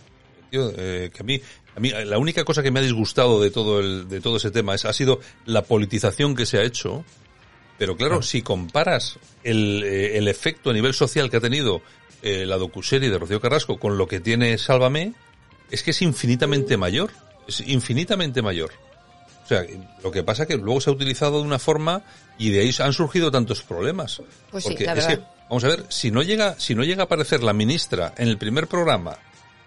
tío, 0.54 0.72
eh, 0.78 1.10
que 1.12 1.24
a 1.24 1.26
mí, 1.26 1.42
a 1.76 1.80
mí, 1.80 1.90
la 2.06 2.20
única 2.20 2.44
cosa 2.44 2.62
que 2.62 2.70
me 2.70 2.80
ha 2.80 2.84
disgustado 2.84 3.42
de 3.42 3.50
todo 3.50 3.80
el, 3.80 4.08
de 4.08 4.22
todo 4.22 4.38
ese 4.38 4.52
tema 4.52 4.76
es, 4.76 4.86
ha 4.86 4.94
sido 4.94 5.20
la 5.46 5.64
politización 5.64 6.36
que 6.36 6.46
se 6.46 6.60
ha 6.60 6.64
hecho. 6.64 7.04
Pero 7.80 7.98
claro, 7.98 8.22
si 8.22 8.44
comparas 8.44 9.18
el, 9.44 9.84
eh, 9.84 10.18
el 10.18 10.28
efecto 10.28 10.70
a 10.70 10.74
nivel 10.74 10.94
social 10.94 11.32
que 11.32 11.38
ha 11.38 11.42
tenido 11.42 11.82
eh, 12.22 12.46
la 12.46 12.58
docuserie 12.58 13.10
de 13.10 13.18
Rocío 13.18 13.42
Carrasco 13.42 13.80
con 13.80 13.98
lo 13.98 14.08
que 14.08 14.20
tiene 14.20 14.60
Sálvame, 14.60 15.14
es 15.72 15.82
que 15.82 15.90
es 15.90 16.02
infinitamente 16.04 16.78
mayor. 16.78 17.10
Es 17.48 17.62
infinitamente 17.62 18.44
mayor. 18.44 18.72
O 19.44 19.48
sea, 19.48 19.66
lo 20.04 20.12
que 20.12 20.24
pasa 20.24 20.44
es 20.44 20.50
que 20.50 20.56
luego 20.58 20.80
se 20.82 20.92
ha 20.92 20.94
utilizado 20.94 21.40
de 21.40 21.48
una 21.48 21.58
forma 21.58 22.04
y 22.38 22.52
de 22.52 22.60
ahí 22.60 22.72
han 22.80 22.94
surgido 22.94 23.32
tantos 23.32 23.64
problemas. 23.64 24.22
Pues 24.52 24.64
sí, 24.64 24.70
Porque 24.70 24.86
la 24.86 24.94
es 24.94 25.08
que, 25.08 25.16
verdad. 25.16 25.32
vamos 25.50 25.64
a 25.64 25.68
ver, 25.68 25.86
si 25.90 26.12
no 26.12 26.22
llega, 26.22 26.58
si 26.60 26.76
no 26.76 26.84
llega 26.84 27.02
a 27.02 27.06
aparecer 27.06 27.42
la 27.42 27.54
ministra 27.54 28.14
en 28.18 28.28
el 28.28 28.38
primer 28.38 28.68
programa 28.68 29.18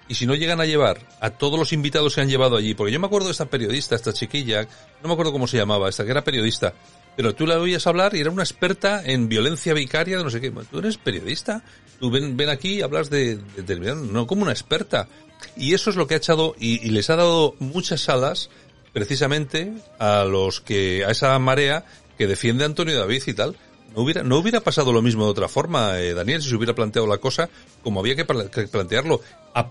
y 0.08 0.14
si 0.14 0.26
no 0.26 0.34
llegan 0.34 0.60
a 0.60 0.66
llevar 0.66 1.00
a 1.20 1.30
todos 1.30 1.58
los 1.58 1.72
invitados 1.72 2.14
que 2.14 2.20
han 2.20 2.28
llevado 2.28 2.56
allí, 2.56 2.74
porque 2.74 2.92
yo 2.92 3.00
me 3.00 3.06
acuerdo 3.06 3.26
de 3.26 3.32
esta 3.32 3.46
periodista, 3.46 3.94
esta 3.96 4.12
chiquilla, 4.12 4.62
no 5.02 5.08
me 5.08 5.12
acuerdo 5.12 5.32
cómo 5.32 5.46
se 5.46 5.56
llamaba, 5.56 5.88
esta 5.88 6.04
que 6.04 6.10
era 6.12 6.22
periodista, 6.24 6.74
pero 7.16 7.34
tú 7.34 7.46
la 7.46 7.58
oías 7.58 7.86
hablar 7.86 8.14
y 8.14 8.20
era 8.20 8.30
una 8.30 8.42
experta 8.42 9.02
en 9.04 9.28
violencia 9.28 9.72
vicaria 9.74 10.18
de 10.18 10.24
no 10.24 10.30
sé 10.30 10.40
qué. 10.40 10.50
Tú 10.50 10.78
eres 10.78 10.98
periodista, 10.98 11.62
tú 11.98 12.10
ven, 12.10 12.36
ven 12.36 12.50
aquí 12.50 12.74
y 12.74 12.82
hablas 12.82 13.08
de, 13.10 13.36
de 13.36 13.76
no 13.94 14.26
como 14.26 14.42
una 14.42 14.52
experta. 14.52 15.08
Y 15.56 15.74
eso 15.74 15.90
es 15.90 15.96
lo 15.96 16.06
que 16.06 16.14
ha 16.14 16.18
echado 16.18 16.54
y, 16.58 16.88
les 16.90 17.08
ha 17.10 17.16
dado 17.16 17.54
muchas 17.58 18.08
alas 18.08 18.50
precisamente 18.92 19.72
a 19.98 20.24
los 20.24 20.60
que, 20.60 21.04
a 21.04 21.10
esa 21.10 21.38
marea 21.38 21.84
que 22.16 22.26
defiende 22.26 22.64
a 22.64 22.66
Antonio 22.66 22.98
David 22.98 23.22
y 23.26 23.34
tal. 23.34 23.56
No 23.94 24.02
hubiera, 24.02 24.22
no 24.22 24.36
hubiera 24.38 24.60
pasado 24.60 24.92
lo 24.92 25.00
mismo 25.00 25.24
de 25.24 25.30
otra 25.30 25.48
forma, 25.48 25.98
eh, 26.00 26.12
Daniel, 26.12 26.42
si 26.42 26.50
se 26.50 26.54
hubiera 26.56 26.74
planteado 26.74 27.06
la 27.06 27.18
cosa 27.18 27.48
como 27.82 28.00
había 28.00 28.14
que, 28.16 28.24
pla- 28.24 28.50
que 28.50 28.68
plantearlo, 28.68 29.20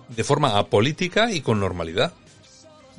de 0.10 0.24
forma 0.24 0.58
apolítica 0.58 1.32
y 1.32 1.42
con 1.42 1.60
normalidad. 1.60 2.14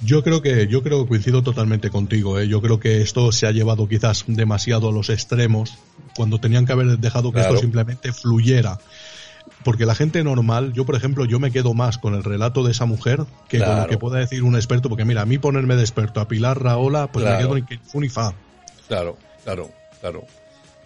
Yo 0.03 0.23
creo 0.23 0.43
que, 0.43 0.67
yo 0.67 0.83
creo 0.83 1.03
que 1.03 1.09
coincido 1.09 1.43
totalmente 1.43 1.89
contigo, 1.89 2.39
¿eh? 2.39 2.49
Yo 2.49 2.61
creo 2.61 2.79
que 2.79 3.01
esto 3.01 3.33
se 3.33 3.47
ha 3.47 3.51
llevado 3.51 3.89
quizás 3.89 4.25
demasiado 4.27 4.91
a 4.91 4.93
los 4.93 5.09
extremos, 5.09 5.79
cuando 6.15 6.39
tenían 6.39 6.67
que 6.67 6.73
haber 6.73 6.99
dejado 6.99 7.31
que 7.33 7.39
Claro. 7.39 7.55
esto 7.55 7.63
simplemente 7.63 8.13
fluyera. 8.13 8.79
Porque 9.65 9.87
la 9.87 9.95
gente 9.95 10.23
normal, 10.23 10.73
yo 10.75 10.85
por 10.85 10.97
ejemplo, 10.97 11.25
yo 11.25 11.41
me 11.41 11.51
quedo 11.51 11.73
más 11.73 11.97
con 11.99 12.15
el 12.15 12.25
relato 12.25 12.63
de 12.63 12.73
esa 12.73 12.85
mujer 12.85 13.25
que 13.49 13.59
con 13.59 13.81
lo 13.81 13.87
que 13.87 13.97
pueda 13.97 14.19
decir 14.19 14.43
un 14.43 14.55
experto, 14.55 14.89
porque 14.89 15.05
mira, 15.05 15.23
a 15.23 15.27
mí 15.27 15.39
ponerme 15.39 15.77
de 15.77 15.83
experto 15.83 16.21
a 16.21 16.29
Pilar 16.29 16.63
Raola, 16.63 17.11
pues 17.11 17.25
Claro. 17.25 17.39
me 17.39 17.43
quedo 17.45 17.55
ni 17.55 17.63
que 18.07 18.11
fa. 18.11 18.35
Claro, 18.89 19.17
claro, 19.45 19.71
claro. 20.01 20.25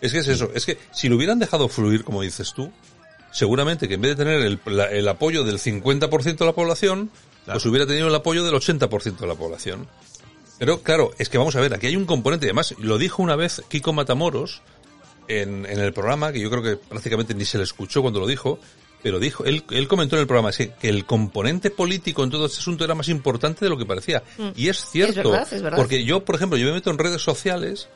Es 0.00 0.12
que 0.12 0.18
es 0.18 0.28
eso, 0.28 0.50
es 0.54 0.64
que 0.64 0.78
si 0.92 1.08
lo 1.08 1.16
hubieran 1.16 1.38
dejado 1.38 1.68
fluir, 1.68 2.04
como 2.04 2.22
dices 2.22 2.52
tú, 2.54 2.70
seguramente 3.32 3.88
que 3.88 3.94
en 3.94 4.00
vez 4.00 4.16
de 4.16 4.24
tener 4.24 4.40
el, 4.42 4.60
la- 4.66 4.90
el 4.90 5.06
apoyo 5.08 5.44
del 5.44 5.58
50% 5.58 6.36
de 6.38 6.44
la 6.46 6.52
población, 6.52 7.10
pues 7.46 7.64
hubiera 7.66 7.86
tenido 7.86 8.08
el 8.08 8.14
apoyo 8.14 8.44
del 8.44 8.54
80% 8.54 9.16
de 9.18 9.26
la 9.26 9.34
población. 9.34 9.86
Pero 10.58 10.82
claro, 10.82 11.10
es 11.18 11.28
que 11.28 11.38
vamos 11.38 11.56
a 11.56 11.60
ver, 11.60 11.72
aquí 11.74 11.86
hay 11.86 11.96
un 11.96 12.04
componente, 12.04 12.46
además, 12.46 12.74
lo 12.78 12.98
dijo 12.98 13.22
una 13.22 13.34
vez 13.36 13.62
Kiko 13.68 13.92
Matamoros 13.92 14.60
en, 15.28 15.64
en 15.66 15.78
el 15.80 15.92
programa, 15.92 16.32
que 16.32 16.40
yo 16.40 16.50
creo 16.50 16.62
que 16.62 16.76
prácticamente 16.76 17.34
ni 17.34 17.44
se 17.44 17.56
le 17.58 17.64
escuchó 17.64 18.02
cuando 18.02 18.20
lo 18.20 18.26
dijo, 18.26 18.58
pero 19.02 19.18
dijo, 19.18 19.44
él, 19.46 19.64
él 19.70 19.88
comentó 19.88 20.16
en 20.16 20.20
el 20.20 20.26
programa 20.26 20.50
es 20.50 20.58
que, 20.58 20.72
que 20.74 20.90
el 20.90 21.06
componente 21.06 21.70
político 21.70 22.22
en 22.24 22.30
todo 22.30 22.44
este 22.46 22.58
asunto 22.58 22.84
era 22.84 22.94
más 22.94 23.08
importante 23.08 23.64
de 23.64 23.70
lo 23.70 23.78
que 23.78 23.86
parecía. 23.86 24.22
Y 24.54 24.68
es 24.68 24.84
cierto, 24.90 25.30
verdad, 25.30 25.48
es 25.50 25.62
verdad. 25.62 25.78
porque 25.78 26.04
yo, 26.04 26.24
por 26.26 26.34
ejemplo, 26.34 26.58
yo 26.58 26.66
me 26.66 26.72
meto 26.72 26.90
en 26.90 26.98
redes 26.98 27.22
sociales 27.22 27.88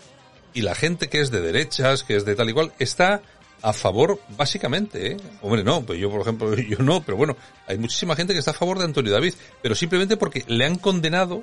y 0.55 0.63
la 0.63 0.75
gente 0.75 1.11
que 1.11 1.21
es 1.21 1.31
de 1.31 1.43
derechas, 1.43 2.03
que 2.05 2.17
es 2.17 2.25
de 2.25 2.35
tal 2.35 2.49
y 2.49 2.55
cual, 2.55 2.73
está 2.79 3.21
a 3.65 3.73
favor, 3.73 4.21
básicamente, 4.37 5.13
¿eh? 5.13 5.17
Hombre, 5.41 5.65
no, 5.65 5.81
pues 5.81 5.99
yo, 5.99 6.11
por 6.11 6.21
ejemplo, 6.21 6.55
yo 6.69 6.79
no, 6.79 7.03
pero 7.03 7.17
bueno, 7.17 7.35
hay 7.67 7.79
muchísima 7.79 8.15
gente 8.15 8.35
que 8.35 8.39
está 8.39 8.51
a 8.51 8.55
favor 8.55 8.79
de 8.79 8.85
Antonio 8.85 9.11
David, 9.11 9.33
pero 9.63 9.75
simplemente 9.75 10.19
porque 10.19 10.45
le 10.47 10.67
han 10.67 10.77
condenado 10.77 11.43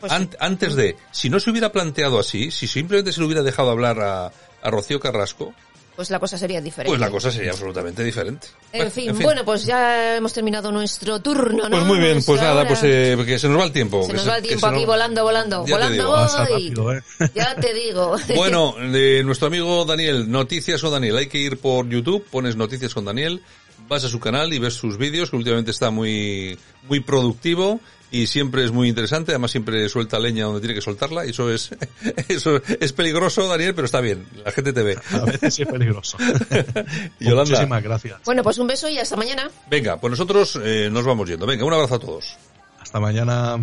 Pues 0.00 0.10
sí. 0.10 0.28
antes 0.40 0.74
de, 0.74 0.96
si 1.10 1.28
no 1.28 1.38
se 1.38 1.50
hubiera 1.50 1.70
planteado 1.70 2.18
así, 2.18 2.50
si 2.50 2.66
simplemente 2.66 3.12
se 3.12 3.20
le 3.20 3.26
hubiera 3.26 3.42
dejado 3.42 3.70
hablar 3.70 4.00
a, 4.00 4.32
a 4.62 4.70
Rocío 4.70 4.98
Carrasco, 4.98 5.52
Pues 5.96 6.10
la 6.10 6.18
cosa 6.18 6.36
sería 6.36 6.60
diferente. 6.60 6.88
pues 6.90 7.00
la 7.00 7.10
cosa 7.10 7.30
sería 7.30 7.52
absolutamente 7.52 8.02
diferente. 8.02 8.48
En 8.72 8.90
fin, 8.90 9.16
bueno, 9.20 9.44
pues 9.44 9.64
ya 9.64 10.16
hemos 10.16 10.32
terminado 10.32 10.72
nuestro 10.72 11.20
turno, 11.20 11.68
¿no? 11.68 11.70
Pues 11.70 11.84
muy 11.84 11.98
bien, 11.98 12.14
pues 12.14 12.26
Nuestra 12.26 12.48
nada, 12.48 12.60
hora. 12.62 12.68
pues 12.68 12.80
eh, 12.82 13.16
que 13.24 13.38
se 13.38 13.48
nos 13.48 13.60
va 13.60 13.64
el 13.64 13.72
tiempo. 13.72 14.02
Se 14.02 14.08
que 14.10 14.16
nos 14.16 14.28
va 14.28 14.36
el 14.38 14.42
tiempo 14.42 14.66
aquí 14.66 14.76
nos- 14.78 14.86
volando, 14.86 15.22
volando. 15.22 15.64
Ya 15.66 15.66
te 15.66 15.72
volando 15.72 15.94
digo. 15.94 16.10
voy. 16.16 16.28
Rápido, 16.36 16.92
¿eh? 16.94 17.02
Ya 17.34 17.54
te 17.54 17.74
digo. 17.74 18.16
Bueno, 18.34 18.74
de 18.90 19.22
nuestro 19.24 19.46
amigo 19.46 19.84
Daniel, 19.84 20.28
Noticias 20.30 20.80
con 20.80 20.90
Daniel. 20.90 21.16
Hay 21.16 21.28
que 21.28 21.38
ir 21.38 21.58
por 21.58 21.88
YouTube, 21.88 22.24
pones 22.28 22.56
Noticias 22.56 22.92
con 22.92 23.04
Daniel, 23.04 23.40
vas 23.88 24.02
a 24.04 24.08
su 24.08 24.18
canal 24.18 24.52
y 24.52 24.58
ves 24.58 24.74
sus 24.74 24.98
vídeos, 24.98 25.30
que 25.30 25.36
últimamente 25.36 25.70
está 25.70 25.90
muy, 25.90 26.58
muy 26.88 27.00
productivo 27.00 27.78
y 28.14 28.28
siempre 28.28 28.64
es 28.64 28.70
muy 28.70 28.88
interesante. 28.88 29.32
Además 29.32 29.50
siempre 29.50 29.88
suelta 29.88 30.20
leña 30.20 30.44
donde 30.44 30.60
tiene 30.60 30.74
que 30.74 30.80
soltarla 30.80 31.26
y 31.26 31.30
eso 31.30 31.50
es, 31.50 31.70
eso 32.28 32.62
es 32.80 32.92
peligroso, 32.92 33.48
Daniel, 33.48 33.74
pero 33.74 33.86
está 33.86 34.00
bien. 34.00 34.24
La 34.44 34.52
gente 34.52 34.72
te 34.72 34.82
ve. 34.84 34.96
A 35.10 35.24
veces 35.24 35.58
es 35.58 35.66
peligroso. 35.66 36.16
Yolanda. 37.18 37.50
Muchísimas 37.50 37.82
gracias. 37.82 38.20
Bueno, 38.24 38.44
pues 38.44 38.58
un 38.58 38.68
beso 38.68 38.88
y 38.88 38.98
hasta 38.98 39.16
mañana. 39.16 39.50
Venga, 39.68 39.96
pues 40.00 40.12
nosotros 40.12 40.58
eh, 40.62 40.88
nos 40.92 41.04
vamos 41.04 41.28
yendo. 41.28 41.44
Venga, 41.44 41.64
un 41.64 41.72
abrazo 41.72 41.96
a 41.96 41.98
todos. 41.98 42.36
Hasta 42.80 43.00
mañana. 43.00 43.58